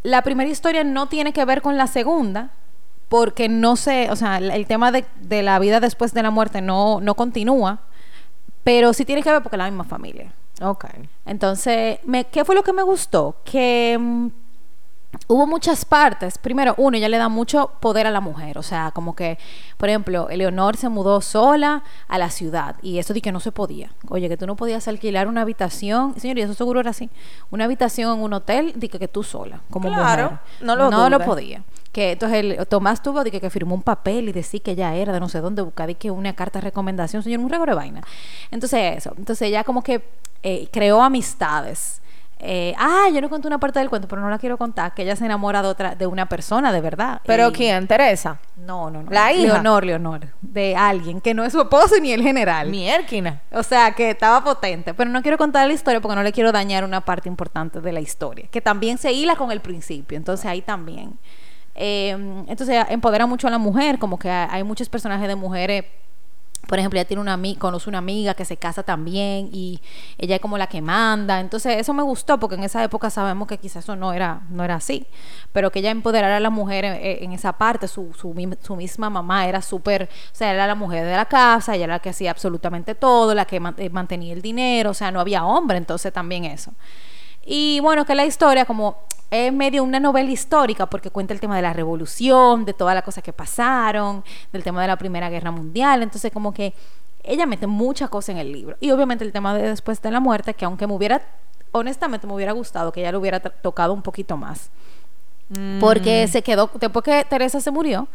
la 0.03 0.23
primera 0.23 0.49
historia 0.49 0.85
no 0.85 1.07
tiene 1.09 1.33
que 1.33 1.45
ver 1.45 1.63
con 1.63 1.77
la 1.77 1.87
segunda, 1.87 2.51
porque 3.09 3.49
no 3.49 3.77
sé, 3.77 4.09
o 4.11 4.17
sea, 4.17 4.39
el 4.39 4.67
tema 4.67 4.91
de, 4.91 5.05
de 5.21 5.43
la 5.43 5.59
vida 5.59 5.81
después 5.81 6.15
de 6.15 6.23
la 6.23 6.31
muerte 6.31 6.61
no, 6.61 7.01
no 7.01 7.15
continúa, 7.15 7.81
pero 8.65 8.93
sí 8.93 9.05
tiene 9.05 9.23
que 9.23 9.31
ver 9.31 9.43
porque 9.43 9.57
es 9.57 9.59
la 9.59 9.71
misma 9.71 9.85
familia. 9.85 10.33
Ok. 10.63 10.87
Entonces, 11.27 11.99
me, 12.05 12.25
¿qué 12.25 12.45
fue 12.45 12.55
lo 12.55 12.63
que 12.63 12.73
me 12.73 12.83
gustó? 12.83 13.37
Que 13.45 13.97
mm, 13.99 14.29
hubo 15.27 15.47
muchas 15.47 15.85
partes. 15.85 16.39
Primero, 16.39 16.75
uno, 16.77 16.97
ella 16.97 17.09
le 17.09 17.19
da 17.19 17.29
mucho 17.29 17.73
poder 17.81 18.07
a 18.07 18.11
la 18.11 18.21
mujer. 18.21 18.59
O 18.59 18.63
sea, 18.63 18.91
como 18.93 19.15
que, 19.15 19.39
por 19.77 19.89
ejemplo, 19.89 20.29
Eleonor 20.29 20.77
se 20.77 20.89
mudó 20.89 21.21
sola 21.21 21.83
a 22.09 22.19
la 22.19 22.31
ciudad 22.31 22.77
y 22.83 22.99
eso 22.99 23.15
de 23.15 23.21
que 23.21 23.33
no 23.33 23.41
se 23.41 23.53
podía. 23.53 23.91
Oye, 24.09 24.29
que 24.29 24.37
tú 24.37 24.47
no 24.47 24.57
podías 24.57 24.87
alquilar 24.89 25.29
una 25.29 25.43
habitación. 25.43 26.19
Señor, 26.19 26.39
y 26.39 26.43
eso 26.43 26.55
seguro 26.55 26.81
era 26.81 26.91
así. 26.91 27.11
Una 27.51 27.65
habitación 27.65 28.19
en 28.19 28.23
un 28.25 28.33
hotel, 28.33 28.73
de 28.77 28.89
que, 28.89 28.99
que 28.99 29.09
tú 29.09 29.23
sola, 29.23 29.61
como 29.71 29.89
Claro, 29.89 30.23
mujer. 30.25 30.39
no 30.61 30.77
lo 30.77 30.91
No 30.91 31.09
lo 31.11 31.21
podía. 31.21 31.63
Que 31.93 32.13
entonces 32.13 32.39
el, 32.39 32.67
Tomás 32.67 33.03
tuvo 33.03 33.23
de 33.23 33.31
que, 33.31 33.41
que 33.41 33.51
firmó 33.51 33.75
un 33.75 33.83
papel 33.83 34.29
y 34.29 34.33
decía 34.33 34.59
que 34.61 34.73
ella 34.73 34.95
era 34.95 35.13
de 35.13 35.21
no 35.21 35.29
sé 35.29 35.41
dónde 35.41 35.63
buscar 35.63 35.89
y 35.91 35.95
que 35.95 36.11
una 36.11 36.33
carta 36.35 36.59
de 36.59 36.65
recomendación, 36.65 37.23
señor, 37.23 37.41
un 37.41 37.49
regalo 37.51 37.71
de 37.71 37.77
vaina. 37.77 38.03
Entonces 38.51 38.97
eso, 38.99 39.15
entonces 39.17 39.47
ella 39.49 39.63
como 39.63 39.83
que 39.83 40.03
eh, 40.43 40.69
creó 40.73 41.03
amistades. 41.03 42.01
Eh, 42.39 42.75
ah, 42.77 43.09
yo 43.13 43.21
no 43.21 43.31
conté 43.31 43.47
una 43.47 43.59
parte 43.59 43.79
del 43.79 43.89
cuento, 43.89 44.09
pero 44.09 44.21
no 44.21 44.29
la 44.29 44.39
quiero 44.39 44.59
contar, 44.59 44.93
que 44.93 45.03
ella 45.03 45.17
se 45.17 45.25
enamora 45.25 45.63
de 45.63 45.69
otra, 45.69 45.95
de 45.95 46.07
una 46.07 46.27
persona 46.27 46.73
de 46.73 46.81
verdad. 46.81 47.21
¿Pero 47.25 47.53
quién? 47.53 47.87
¿Teresa? 47.87 48.39
No, 48.57 48.91
no, 48.91 49.03
no. 49.03 49.11
¿La 49.11 49.33
hija? 49.33 49.55
Leonor, 49.55 49.85
Leonor. 49.85 50.29
De 50.43 50.77
alguien 50.77 51.21
que 51.21 51.33
no 51.33 51.45
es 51.45 51.53
su 51.53 51.61
esposo 51.61 51.95
ni 52.01 52.13
el 52.13 52.23
general. 52.23 52.69
Mierquina. 52.69 53.41
O 53.53 53.63
sea, 53.63 53.93
que 53.93 54.11
estaba 54.11 54.45
potente. 54.45 54.95
Pero 54.95 55.11
no 55.11 55.23
quiero 55.23 55.39
contar 55.39 55.67
la 55.67 55.73
historia 55.73 56.01
porque 56.01 56.17
no 56.17 56.23
le 56.23 56.33
quiero 56.33 56.53
dañar 56.53 56.85
una 56.85 57.01
parte 57.01 57.29
importante 57.29 57.81
de 57.81 57.93
la 57.93 58.01
historia. 58.01 58.47
Que 58.51 58.61
también 58.61 58.99
se 58.99 59.13
hila 59.13 59.37
con 59.37 59.51
el 59.51 59.61
principio. 59.61 60.17
Entonces 60.17 60.47
ahí 60.47 60.61
también. 60.61 61.19
Eh, 61.75 62.11
entonces 62.47 62.85
empodera 62.89 63.27
mucho 63.27 63.49
a 63.49 63.51
la 63.51 63.59
mujer, 63.59 63.99
como 63.99 64.19
que 64.19 64.31
hay 64.31 64.63
muchos 64.63 64.89
personajes 64.89 65.27
de 65.27 65.35
mujeres 65.35 65.85
por 66.67 66.79
ejemplo, 66.79 66.99
ella 66.99 67.07
tiene 67.07 67.21
una 67.21 67.39
conoce 67.59 67.89
una 67.89 67.99
amiga 67.99 68.35
que 68.35 68.45
se 68.45 68.57
casa 68.57 68.83
también 68.83 69.51
y 69.53 69.81
ella 70.19 70.37
es 70.37 70.41
como 70.41 70.59
la 70.59 70.67
que 70.67 70.81
manda. 70.81 71.41
Entonces, 71.41 71.77
eso 71.79 71.93
me 71.93 72.03
gustó 72.03 72.39
porque 72.39 72.57
en 72.57 72.65
esa 72.65 72.83
época 72.83 73.11
sabemos 73.11 73.49
que 73.49 73.59
quizás 73.59 73.85
eso 73.85 73.97
no 73.97 74.13
era, 74.13 74.43
no 74.51 74.65
era 74.65 74.77
así. 74.77 75.07
Pero 75.53 75.71
que 75.71 75.81
ella 75.81 75.91
empoderara 75.91 76.37
a 76.37 76.41
la 76.41 76.51
mujer 76.51 76.85
en, 76.85 77.33
esa 77.33 77.53
parte, 77.55 77.89
su, 77.89 78.13
su, 78.15 78.35
su 78.63 78.77
misma 78.77 79.11
mamá 79.11 79.47
era 79.47 79.63
súper, 79.63 80.05
o 80.05 80.35
sea, 80.35 80.53
era 80.53 80.67
la 80.67 80.75
mujer 80.75 81.05
de 81.05 81.17
la 81.17 81.27
casa, 81.27 81.75
ella 81.75 81.85
era 81.85 81.95
la 81.95 82.01
que 82.01 82.11
hacía 82.11 82.31
absolutamente 82.31 82.95
todo, 82.95 83.35
la 83.35 83.45
que 83.45 83.61
mantenía 83.61 84.33
el 84.33 84.43
dinero, 84.43 84.91
o 84.91 84.95
sea, 84.95 85.11
no 85.11 85.21
había 85.21 85.45
hombre, 85.45 85.77
entonces 85.77 86.13
también 86.13 86.45
eso. 86.45 86.73
Y 87.45 87.81
bueno, 87.81 88.05
que 88.05 88.15
la 88.15 88.25
historia 88.25 88.65
como 88.65 89.05
es 89.35 89.53
medio 89.53 89.83
una 89.83 89.99
novela 89.99 90.31
histórica 90.31 90.87
porque 90.87 91.11
cuenta 91.11 91.35
el 91.35 91.41
tema 91.41 91.57
de 91.57 91.63
la 91.63 91.73
revolución, 91.73 92.65
de 92.65 92.73
todas 92.73 92.95
las 92.95 93.03
cosas 93.03 93.25
que 93.25 93.33
pasaron, 93.33 94.23
del 94.53 94.63
tema 94.63 94.81
de 94.81 94.87
la 94.87 94.97
Primera 94.97 95.29
Guerra 95.29 95.51
Mundial. 95.51 96.05
Entonces, 96.05 96.31
como 96.33 96.55
que 96.55 96.73
ella 97.25 97.45
mete 97.45 97.67
muchas 97.67 98.09
cosas 98.11 98.31
en 98.31 98.39
el 98.39 98.53
libro. 98.53 98.77
Y 98.81 98.93
obviamente 98.93 99.25
el 99.25 99.33
tema 99.33 99.53
de 99.55 99.69
después 99.69 100.01
de 100.01 100.11
la 100.13 100.21
muerte, 100.21 100.55
que 100.55 100.65
aunque 100.65 100.87
me 100.87 100.95
hubiera, 100.95 101.21
honestamente 101.73 102.29
me 102.29 102.35
hubiera 102.35 102.53
gustado 102.53 102.93
que 102.93 103.01
ella 103.01 103.11
lo 103.11 103.19
hubiera 103.19 103.41
tocado 103.41 103.93
un 103.93 104.03
poquito 104.03 104.37
más. 104.37 104.71
Mm. 105.49 105.81
Porque 105.81 106.29
se 106.29 106.43
quedó, 106.43 106.71
después 106.75 107.05
que 107.05 107.27
Teresa 107.29 107.61
se 107.61 107.73
murió, 107.73 108.07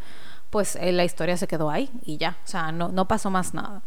pues 0.49 0.77
eh, 0.77 0.93
la 0.93 1.03
historia 1.03 1.35
se 1.35 1.47
quedó 1.47 1.69
ahí 1.69 1.89
y 2.05 2.15
ya. 2.15 2.37
O 2.45 2.47
sea, 2.47 2.71
no, 2.71 2.89
no 2.89 3.09
pasó 3.09 3.29
más 3.29 3.53
nada. 3.53 3.81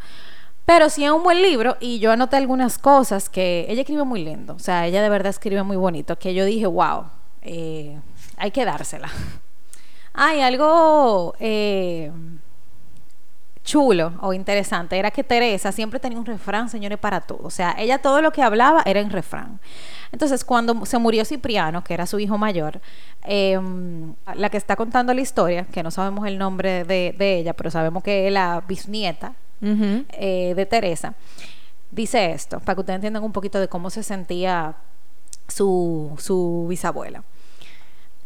Pero 0.67 0.91
sí 0.91 1.05
es 1.05 1.11
un 1.11 1.23
buen 1.23 1.41
libro 1.41 1.77
y 1.81 1.99
yo 1.99 2.13
anoté 2.13 2.37
algunas 2.37 2.79
cosas 2.79 3.29
que 3.29 3.65
ella 3.69 3.81
escribe 3.81 4.05
muy 4.05 4.23
lindo. 4.23 4.55
O 4.55 4.59
sea, 4.59 4.87
ella 4.87 5.03
de 5.03 5.09
verdad 5.09 5.31
escribe 5.31 5.63
muy 5.63 5.77
bonito. 5.77 6.19
Que 6.19 6.35
yo 6.35 6.45
dije, 6.45 6.67
wow, 6.67 7.07
eh, 7.43 7.99
hay 8.37 8.51
que 8.51 8.65
dársela. 8.65 9.11
Hay 10.15 10.43
algo 10.43 11.35
eh, 11.41 12.13
chulo 13.65 14.13
o 14.21 14.33
interesante 14.33 14.99
era 14.99 15.11
que 15.11 15.23
Teresa 15.23 15.73
siempre 15.73 16.01
tenía 16.01 16.19
un 16.19 16.27
refrán, 16.27 16.69
señores, 16.69 16.99
para 16.99 17.21
todo. 17.21 17.41
O 17.43 17.51
sea, 17.51 17.75
ella 17.79 17.99
todo 17.99 18.21
lo 18.21 18.33
que 18.33 18.43
hablaba 18.43 18.83
era 18.85 19.01
en 19.01 19.11
refrán. 19.11 19.61
Entonces, 20.11 20.45
cuando 20.45 20.85
se 20.85 20.99
murió 20.99 21.25
Cipriano, 21.25 21.83
que 21.83 21.95
era 21.95 22.07
su 22.07 22.19
hijo 22.19 22.37
mayor, 22.37 22.81
em, 23.23 24.15
la 24.35 24.51
que 24.51 24.57
está 24.57 24.77
contando 24.77 25.15
la 25.15 25.21
historia, 25.21 25.65
que 25.65 25.83
no 25.83 25.91
sabemos 25.91 26.27
el 26.27 26.39
nombre 26.39 26.85
de, 26.85 27.15
ella, 27.19 27.55
pero 27.55 27.71
sabemos 27.71 28.03
que 28.03 28.27
es 28.27 28.33
la 28.33 28.63
bisnieta 28.67 29.35
eh, 29.63 30.53
de 30.57 30.67
Teresa, 30.67 31.15
dice 31.91 32.33
esto, 32.33 32.59
para 32.61 32.75
que 32.75 32.81
ustedes 32.81 32.97
entiendan 32.97 33.23
un 33.23 33.33
poquito 33.33 33.61
de 33.61 33.69
cómo 33.69 33.91
se 33.91 34.03
sentía 34.03 34.75
su, 35.47 36.15
su 36.19 36.67
bisabuela. 36.69 37.23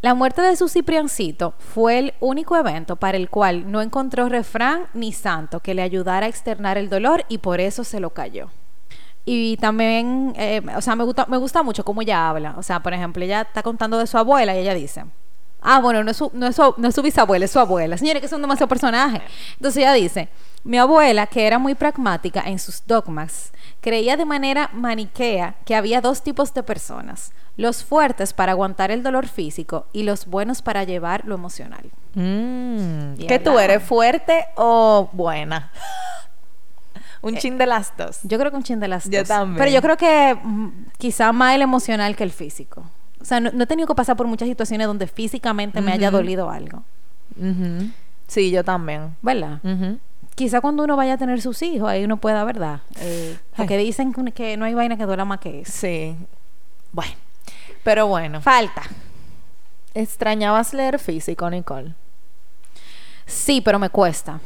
La 0.02 0.14
muerte 0.14 0.42
de 0.42 0.56
su 0.56 0.68
Cipriancito 0.68 1.54
fue 1.58 1.98
el 1.98 2.14
único 2.20 2.56
evento 2.56 2.96
para 2.96 3.16
el 3.16 3.30
cual 3.30 3.70
no 3.70 3.80
encontró 3.80 4.28
refrán 4.28 4.86
ni 4.92 5.12
santo 5.12 5.60
que 5.60 5.74
le 5.74 5.82
ayudara 5.82 6.26
a 6.26 6.28
externar 6.28 6.76
el 6.76 6.90
dolor 6.90 7.24
y 7.28 7.38
por 7.38 7.60
eso 7.60 7.82
se 7.82 7.98
lo 7.98 8.10
cayó. 8.10 8.50
Y 9.24 9.56
también, 9.56 10.34
eh, 10.36 10.62
o 10.76 10.80
sea, 10.80 10.94
me 10.94 11.02
gusta, 11.02 11.26
me 11.26 11.38
gusta 11.38 11.62
mucho 11.62 11.84
cómo 11.84 12.02
ella 12.02 12.28
habla. 12.28 12.54
O 12.58 12.62
sea, 12.62 12.80
por 12.80 12.94
ejemplo, 12.94 13.24
ella 13.24 13.40
está 13.40 13.62
contando 13.62 13.98
de 13.98 14.06
su 14.06 14.18
abuela 14.18 14.54
y 14.54 14.60
ella 14.60 14.74
dice, 14.74 15.04
ah, 15.66 15.80
bueno, 15.80 16.04
no 16.04 16.10
es 16.10 16.16
su, 16.16 16.30
no 16.32 16.46
es 16.46 16.56
su, 16.56 16.74
no 16.76 16.88
es 16.88 16.94
su 16.94 17.02
bisabuela, 17.02 17.44
es 17.44 17.50
su 17.50 17.58
abuela. 17.58 17.98
Señores, 17.98 18.22
que 18.22 18.28
son 18.28 18.40
demasiados 18.40 18.68
personajes. 18.68 19.22
Entonces 19.54 19.78
ella 19.78 19.92
dice, 19.92 20.28
mi 20.64 20.78
abuela, 20.78 21.26
que 21.26 21.46
era 21.46 21.58
muy 21.58 21.74
pragmática 21.74 22.42
en 22.46 22.58
sus 22.58 22.86
dogmas, 22.86 23.52
creía 23.80 24.16
de 24.16 24.24
manera 24.24 24.70
maniquea 24.72 25.56
que 25.64 25.74
había 25.74 26.00
dos 26.00 26.22
tipos 26.22 26.54
de 26.54 26.62
personas 26.62 27.32
los 27.56 27.84
fuertes 27.84 28.32
para 28.32 28.52
aguantar 28.52 28.90
el 28.90 29.02
dolor 29.02 29.28
físico 29.28 29.86
y 29.92 30.02
los 30.02 30.26
buenos 30.26 30.62
para 30.62 30.84
llevar 30.84 31.24
lo 31.24 31.34
emocional. 31.34 31.90
Mm, 32.14 33.14
¿Que 33.26 33.38
tú 33.38 33.58
eres 33.58 33.82
fuerte 33.82 34.46
o 34.56 35.08
buena? 35.12 35.72
un 37.22 37.36
eh, 37.36 37.38
chin 37.38 37.58
de 37.58 37.66
las 37.66 37.96
dos. 37.96 38.20
Yo 38.22 38.38
creo 38.38 38.50
que 38.50 38.56
un 38.58 38.62
chin 38.62 38.78
de 38.78 38.88
las 38.88 39.04
dos. 39.04 39.12
Yo 39.12 39.24
también. 39.24 39.58
Pero 39.58 39.70
yo 39.70 39.82
creo 39.82 39.96
que 39.96 40.38
mm, 40.40 40.68
quizá 40.98 41.32
más 41.32 41.54
el 41.54 41.62
emocional 41.62 42.14
que 42.14 42.24
el 42.24 42.32
físico. 42.32 42.84
O 43.20 43.24
sea, 43.24 43.40
no, 43.40 43.62
he 43.62 43.66
tenido 43.66 43.86
que 43.86 43.94
pasar 43.94 44.16
por 44.16 44.26
muchas 44.26 44.48
situaciones 44.48 44.86
donde 44.86 45.06
físicamente 45.06 45.80
me 45.80 45.92
haya 45.92 46.10
dolido 46.10 46.50
algo. 46.50 46.82
Sí, 48.26 48.50
yo 48.50 48.64
también. 48.64 49.16
¿Verdad? 49.22 49.60
Quizá 50.34 50.60
cuando 50.60 50.84
uno 50.84 50.96
vaya 50.96 51.14
a 51.14 51.16
tener 51.16 51.40
sus 51.40 51.62
hijos, 51.62 51.88
ahí 51.88 52.04
uno 52.04 52.18
pueda, 52.18 52.44
¿verdad? 52.44 52.80
Eh, 53.00 53.38
porque 53.56 53.78
dicen 53.78 54.12
que 54.34 54.56
no 54.56 54.66
hay 54.66 54.74
vaina 54.74 54.96
que 54.96 55.06
duela 55.06 55.24
más 55.24 55.40
que 55.40 55.60
eso. 55.60 55.72
Sí. 55.72 56.14
Bueno. 56.92 57.14
Pero 57.82 58.06
bueno. 58.06 58.40
Falta. 58.42 58.82
¿Extrañabas 59.94 60.74
leer 60.74 60.98
físico, 60.98 61.48
Nicole? 61.48 61.94
Sí, 63.24 63.62
pero 63.62 63.78
me 63.78 63.88
cuesta. 63.88 64.40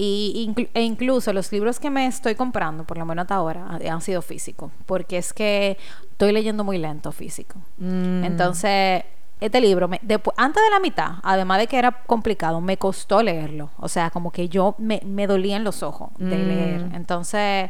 Y 0.00 0.54
e 0.74 0.82
incluso 0.82 1.32
los 1.32 1.50
libros 1.50 1.80
que 1.80 1.90
me 1.90 2.06
estoy 2.06 2.36
comprando, 2.36 2.84
por 2.84 2.98
lo 2.98 3.04
menos 3.04 3.24
hasta 3.24 3.34
ahora, 3.34 3.80
han 3.90 4.00
sido 4.00 4.22
físicos. 4.22 4.70
Porque 4.86 5.18
es 5.18 5.32
que 5.32 5.76
estoy 6.12 6.30
leyendo 6.30 6.62
muy 6.62 6.78
lento 6.78 7.10
físico. 7.10 7.58
Mm. 7.78 8.22
Entonces, 8.22 9.02
este 9.40 9.60
libro, 9.60 9.88
me, 9.88 10.00
antes 10.36 10.62
de 10.62 10.70
la 10.70 10.78
mitad, 10.78 11.14
además 11.24 11.58
de 11.58 11.66
que 11.66 11.78
era 11.78 11.90
complicado, 12.06 12.60
me 12.60 12.76
costó 12.76 13.24
leerlo. 13.24 13.70
O 13.76 13.88
sea, 13.88 14.10
como 14.10 14.30
que 14.30 14.48
yo 14.48 14.76
me, 14.78 15.02
me 15.04 15.26
dolían 15.26 15.64
los 15.64 15.82
ojos 15.82 16.10
de 16.16 16.36
mm. 16.36 16.46
leer. 16.46 16.90
Entonces 16.94 17.68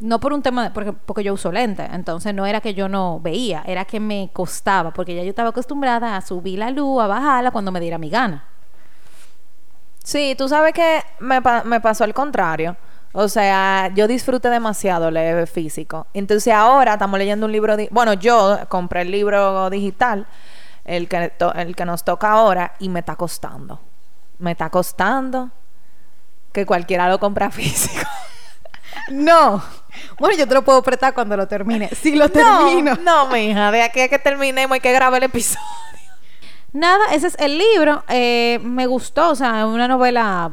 no 0.00 0.20
por 0.20 0.32
un 0.32 0.40
tema, 0.40 0.72
porque, 0.72 0.94
porque 0.94 1.22
yo 1.22 1.34
uso 1.34 1.52
lente, 1.52 1.86
entonces 1.92 2.34
no 2.34 2.46
era 2.46 2.62
que 2.62 2.72
yo 2.72 2.88
no 2.88 3.20
veía, 3.20 3.62
era 3.66 3.84
que 3.84 4.00
me 4.00 4.30
costaba, 4.32 4.90
porque 4.92 5.14
ya 5.14 5.22
yo 5.22 5.28
estaba 5.28 5.50
acostumbrada 5.50 6.16
a 6.16 6.22
subir 6.22 6.60
la 6.60 6.70
luz, 6.70 7.02
a 7.02 7.06
bajarla 7.06 7.50
cuando 7.50 7.70
me 7.72 7.78
diera 7.78 7.98
mi 7.98 8.08
gana. 8.08 8.44
Sí, 10.02 10.34
tú 10.36 10.48
sabes 10.48 10.72
que 10.72 11.02
me, 11.20 11.40
me 11.64 11.80
pasó 11.80 12.04
al 12.04 12.14
contrario. 12.14 12.76
O 13.12 13.28
sea, 13.28 13.90
yo 13.94 14.08
disfruté 14.08 14.48
demasiado 14.48 15.10
leer 15.10 15.46
físico. 15.46 16.06
Entonces 16.14 16.52
ahora 16.52 16.94
estamos 16.94 17.18
leyendo 17.18 17.46
un 17.46 17.52
libro, 17.52 17.76
bueno, 17.90 18.14
yo 18.14 18.58
compré 18.68 19.02
el 19.02 19.10
libro 19.10 19.68
digital, 19.68 20.26
el 20.84 21.08
que, 21.08 21.30
el 21.56 21.76
que 21.76 21.84
nos 21.84 22.04
toca 22.04 22.30
ahora, 22.30 22.72
y 22.78 22.88
me 22.88 23.00
está 23.00 23.16
costando. 23.16 23.80
Me 24.38 24.52
está 24.52 24.70
costando 24.70 25.50
que 26.52 26.64
cualquiera 26.64 27.08
lo 27.08 27.20
compra 27.20 27.50
físico. 27.50 28.06
no. 29.10 29.62
Bueno, 30.18 30.36
yo 30.36 30.48
te 30.48 30.54
lo 30.54 30.62
puedo 30.62 30.82
prestar 30.82 31.12
cuando 31.12 31.36
lo 31.36 31.46
termine. 31.46 31.90
Si 31.90 32.16
lo 32.16 32.30
termino. 32.30 32.94
No, 33.02 33.28
no 33.28 33.36
hija, 33.36 33.70
de 33.70 33.82
aquí 33.82 34.00
a 34.00 34.08
que 34.08 34.18
terminemos 34.18 34.74
hay 34.74 34.80
que 34.80 34.92
grabar 34.92 35.18
el 35.18 35.24
episodio. 35.24 35.60
Nada, 36.72 37.12
ese 37.12 37.26
es 37.26 37.36
el 37.38 37.58
libro. 37.58 38.02
Eh, 38.08 38.58
me 38.62 38.86
gustó, 38.86 39.30
o 39.30 39.34
sea, 39.34 39.66
una 39.66 39.86
novela, 39.88 40.50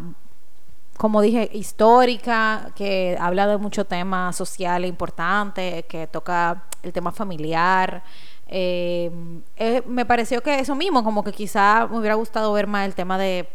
como 0.97 1.21
dije, 1.21 1.49
histórica, 1.53 2.71
que 2.75 3.17
habla 3.19 3.47
de 3.47 3.57
muchos 3.57 3.87
temas 3.87 4.35
sociales 4.35 4.89
importantes, 4.89 5.85
que 5.85 6.07
toca 6.07 6.63
el 6.83 6.91
tema 6.91 7.11
familiar. 7.11 8.03
Eh, 8.47 9.11
eh, 9.55 9.81
me 9.85 10.05
pareció 10.05 10.41
que 10.41 10.59
eso 10.59 10.75
mismo, 10.75 11.03
como 11.03 11.23
que 11.23 11.31
quizá 11.31 11.87
me 11.89 11.99
hubiera 11.99 12.15
gustado 12.15 12.51
ver 12.51 12.67
más 12.67 12.85
el 12.85 12.95
tema 12.95 13.17
de 13.17 13.47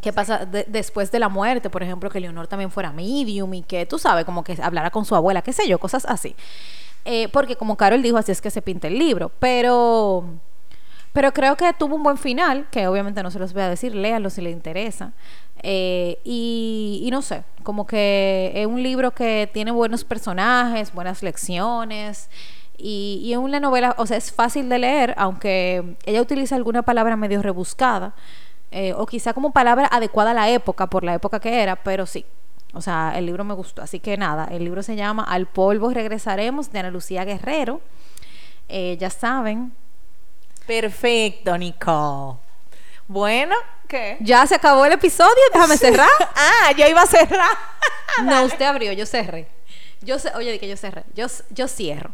qué 0.00 0.12
pasa 0.12 0.46
después 0.46 1.12
de 1.12 1.18
la 1.18 1.28
muerte, 1.28 1.70
por 1.70 1.82
ejemplo, 1.82 2.10
que 2.10 2.20
Leonor 2.20 2.46
también 2.48 2.70
fuera 2.70 2.90
medium 2.90 3.54
y 3.54 3.62
que 3.62 3.86
tú 3.86 3.98
sabes, 3.98 4.24
como 4.24 4.42
que 4.42 4.58
hablara 4.62 4.90
con 4.90 5.04
su 5.04 5.14
abuela, 5.14 5.42
qué 5.42 5.52
sé 5.52 5.68
yo, 5.68 5.78
cosas 5.78 6.04
así. 6.06 6.34
Eh, 7.04 7.28
porque 7.28 7.56
como 7.56 7.76
Carol 7.76 8.02
dijo, 8.02 8.16
así 8.16 8.32
es 8.32 8.40
que 8.40 8.50
se 8.50 8.62
pinta 8.62 8.88
el 8.88 8.98
libro, 8.98 9.30
pero, 9.38 10.24
pero 11.14 11.32
creo 11.32 11.56
que 11.56 11.72
tuvo 11.72 11.94
un 11.94 12.02
buen 12.02 12.18
final, 12.18 12.66
que 12.72 12.88
obviamente 12.88 13.22
no 13.22 13.30
se 13.30 13.38
los 13.38 13.52
voy 13.52 13.62
a 13.62 13.68
decir, 13.68 13.94
léanlo 13.94 14.30
si 14.30 14.42
les 14.42 14.52
interesa. 14.52 15.12
Eh, 15.62 16.18
y, 16.24 17.02
y, 17.04 17.10
no 17.12 17.22
sé, 17.22 17.44
como 17.62 17.86
que 17.86 18.50
es 18.52 18.66
un 18.66 18.82
libro 18.82 19.12
que 19.12 19.48
tiene 19.54 19.70
buenos 19.70 20.04
personajes, 20.04 20.92
buenas 20.92 21.22
lecciones. 21.22 22.28
Y, 22.76 23.30
es 23.32 23.38
una 23.38 23.60
novela, 23.60 23.94
o 23.96 24.06
sea, 24.06 24.16
es 24.16 24.32
fácil 24.32 24.68
de 24.68 24.80
leer, 24.80 25.14
aunque 25.16 25.96
ella 26.04 26.20
utiliza 26.20 26.56
alguna 26.56 26.82
palabra 26.82 27.16
medio 27.16 27.40
rebuscada. 27.42 28.14
Eh, 28.72 28.92
o 28.94 29.06
quizá 29.06 29.34
como 29.34 29.52
palabra 29.52 29.86
adecuada 29.92 30.32
a 30.32 30.34
la 30.34 30.50
época, 30.50 30.88
por 30.88 31.04
la 31.04 31.14
época 31.14 31.38
que 31.38 31.62
era, 31.62 31.76
pero 31.76 32.06
sí. 32.06 32.26
O 32.72 32.80
sea, 32.80 33.12
el 33.16 33.26
libro 33.26 33.44
me 33.44 33.54
gustó. 33.54 33.82
Así 33.82 34.00
que 34.00 34.16
nada, 34.16 34.48
el 34.50 34.64
libro 34.64 34.82
se 34.82 34.96
llama 34.96 35.22
Al 35.22 35.46
polvo 35.46 35.90
regresaremos 35.90 36.72
de 36.72 36.80
Ana 36.80 36.90
Lucía 36.90 37.24
Guerrero. 37.24 37.80
Eh, 38.68 38.96
ya 38.98 39.10
saben. 39.10 39.72
Perfecto, 40.66 41.56
Nicole. 41.58 42.38
Bueno, 43.06 43.54
¿qué? 43.86 44.16
Ya 44.20 44.46
se 44.46 44.54
acabó 44.54 44.84
el 44.86 44.92
episodio, 44.92 45.34
déjame 45.52 45.76
cerrar. 45.76 46.08
ah, 46.34 46.72
ya 46.76 46.88
iba 46.88 47.02
a 47.02 47.06
cerrar. 47.06 47.56
no, 48.22 48.44
usted 48.44 48.64
abrió, 48.64 48.92
yo 48.92 49.06
cerré. 49.06 49.48
Yo 50.00 50.16
oye, 50.36 50.58
que 50.58 50.68
yo 50.68 50.76
cerré. 50.76 51.04
Yo, 51.14 51.26
yo 51.50 51.68
cierro. 51.68 52.10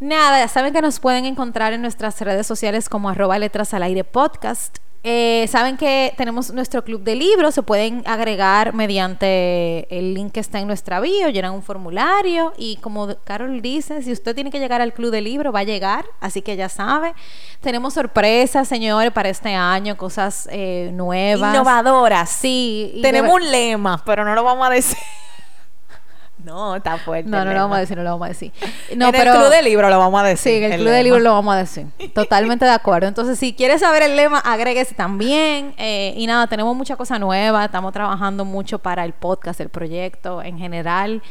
Nada, 0.00 0.40
ya 0.40 0.48
saben 0.48 0.72
que 0.72 0.82
nos 0.82 1.00
pueden 1.00 1.24
encontrar 1.24 1.72
en 1.72 1.82
nuestras 1.82 2.20
redes 2.20 2.46
sociales 2.46 2.88
como 2.88 3.08
arroba 3.08 3.38
letras 3.38 3.72
al 3.74 3.82
aire 3.82 4.04
podcast 4.04 4.78
Eh, 5.06 5.46
Saben 5.48 5.76
que 5.76 6.14
tenemos 6.16 6.50
nuestro 6.54 6.82
club 6.82 7.02
de 7.02 7.14
libros, 7.14 7.54
se 7.54 7.62
pueden 7.62 8.02
agregar 8.06 8.72
mediante 8.72 9.86
el 9.94 10.14
link 10.14 10.32
que 10.32 10.40
está 10.40 10.60
en 10.60 10.66
nuestra 10.66 10.98
bio, 11.00 11.28
llenan 11.28 11.52
un 11.52 11.62
formulario 11.62 12.54
y 12.56 12.76
como 12.76 13.14
Carol 13.22 13.60
dice, 13.60 14.02
si 14.02 14.12
usted 14.12 14.34
tiene 14.34 14.50
que 14.50 14.58
llegar 14.58 14.80
al 14.80 14.94
club 14.94 15.10
de 15.10 15.20
libros, 15.20 15.54
va 15.54 15.58
a 15.58 15.64
llegar, 15.64 16.06
así 16.20 16.40
que 16.40 16.56
ya 16.56 16.70
sabe. 16.70 17.12
Tenemos 17.60 17.92
sorpresas, 17.92 18.66
señores, 18.66 19.12
para 19.12 19.28
este 19.28 19.54
año, 19.54 19.98
cosas 19.98 20.48
eh, 20.50 20.88
nuevas. 20.94 21.54
Innovadoras. 21.54 22.30
Sí. 22.30 22.98
Tenemos 23.02 23.34
un 23.34 23.50
lema, 23.50 24.02
pero 24.06 24.24
no 24.24 24.34
lo 24.34 24.42
vamos 24.42 24.66
a 24.66 24.70
decir. 24.70 24.96
No, 26.44 26.76
está 26.76 26.98
fuerte. 26.98 27.28
No, 27.28 27.44
no 27.44 27.52
lo 27.52 27.58
vamos 27.60 27.76
a 27.76 27.80
decir, 27.80 27.96
no 27.96 28.02
lo 28.02 28.10
vamos 28.10 28.26
a 28.26 28.28
decir. 28.28 28.52
No, 28.96 29.06
en 29.06 29.12
pero... 29.12 29.32
el 29.32 29.38
club 29.38 29.50
de 29.50 29.62
libro 29.62 29.88
lo 29.90 29.98
vamos 29.98 30.20
a 30.20 30.24
decir. 30.24 30.52
Sí, 30.52 30.58
en 30.58 30.64
el, 30.64 30.72
club 30.78 30.84
lema. 30.84 30.96
de 30.96 31.02
libros 31.02 31.22
lo 31.22 31.32
vamos 31.32 31.54
a 31.54 31.58
decir. 31.58 31.86
Totalmente 32.14 32.64
de 32.64 32.70
acuerdo. 32.70 33.08
Entonces, 33.08 33.38
si 33.38 33.54
quieres 33.54 33.80
saber 33.80 34.02
el 34.02 34.14
lema, 34.14 34.38
agréguese 34.38 34.94
también. 34.94 35.74
Eh, 35.78 36.14
y 36.16 36.26
nada, 36.26 36.46
tenemos 36.46 36.76
mucha 36.76 36.96
cosa 36.96 37.18
nueva. 37.18 37.64
Estamos 37.64 37.92
trabajando 37.92 38.44
mucho 38.44 38.78
para 38.78 39.04
el 39.04 39.12
podcast, 39.14 39.60
el 39.60 39.68
proyecto 39.70 40.42
en 40.42 40.58
general. 40.58 41.22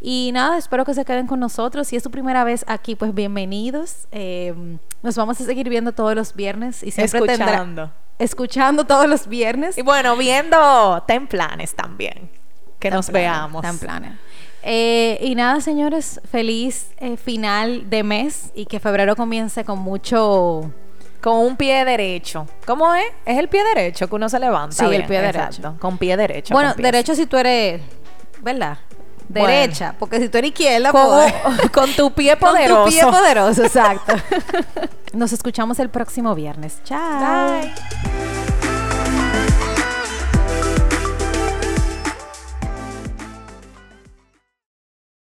Y 0.00 0.30
nada, 0.32 0.58
espero 0.58 0.84
que 0.84 0.94
se 0.94 1.04
queden 1.04 1.26
con 1.26 1.40
nosotros. 1.40 1.88
Si 1.88 1.96
es 1.96 2.02
su 2.02 2.10
primera 2.10 2.44
vez 2.44 2.64
aquí, 2.68 2.94
pues 2.94 3.12
bienvenidos. 3.14 4.06
Eh, 4.12 4.54
nos 5.02 5.16
vamos 5.16 5.40
a 5.40 5.44
seguir 5.44 5.68
viendo 5.68 5.92
todos 5.92 6.14
los 6.14 6.34
viernes 6.34 6.82
y 6.84 6.90
siempre 6.92 7.20
tendrá- 7.22 7.46
Escuchando. 7.46 7.90
escuchando 8.18 8.84
todos 8.84 9.08
los 9.08 9.26
viernes. 9.26 9.76
Y 9.78 9.82
bueno, 9.82 10.16
viendo 10.16 11.02
Ten 11.06 11.26
Planes 11.26 11.74
también. 11.74 12.30
Que 12.78 12.92
nos 12.92 13.06
planes, 13.10 13.28
veamos. 13.28 13.62
tan 13.62 13.78
planes. 13.78 14.12
Eh, 14.70 15.18
y 15.22 15.34
nada, 15.34 15.62
señores, 15.62 16.20
feliz 16.30 16.88
eh, 16.98 17.16
final 17.16 17.88
de 17.88 18.02
mes 18.02 18.50
y 18.54 18.66
que 18.66 18.80
febrero 18.80 19.16
comience 19.16 19.64
con 19.64 19.78
mucho... 19.78 20.70
Con 21.22 21.38
un 21.38 21.56
pie 21.56 21.84
derecho. 21.86 22.46
¿Cómo 22.66 22.94
es? 22.94 23.06
Es 23.24 23.38
el 23.38 23.48
pie 23.48 23.64
derecho 23.64 24.08
que 24.08 24.14
uno 24.14 24.28
se 24.28 24.38
levanta. 24.38 24.76
Sí, 24.76 24.94
el 24.94 25.04
pie 25.06 25.22
derecho. 25.22 25.74
Con 25.80 25.96
pie 25.96 26.16
derecho. 26.18 26.52
bueno, 26.54 26.74
con 26.74 26.82
derecho 26.82 27.14
si 27.14 27.24
tú 27.26 27.38
eres, 27.38 27.80
¿verdad? 28.42 28.76
Bueno. 29.28 29.48
Derecha, 29.48 29.94
porque 29.98 30.20
si 30.20 30.28
tú 30.28 30.38
eres 30.38 30.50
izquierda, 30.50 30.92
Con, 30.92 31.06
pues, 31.06 31.70
con 31.70 31.90
tu 31.92 32.12
pie 32.12 32.36
con 32.38 32.50
poderoso. 32.50 32.84
tu 32.84 32.90
pie 32.90 33.02
poderoso, 33.04 33.64
exacto. 33.64 34.14
Nos 35.14 35.32
escuchamos 35.32 35.78
el 35.80 35.88
próximo 35.88 36.34
viernes. 36.34 36.78
Chao. 36.84 37.60
Bye. 37.62 38.37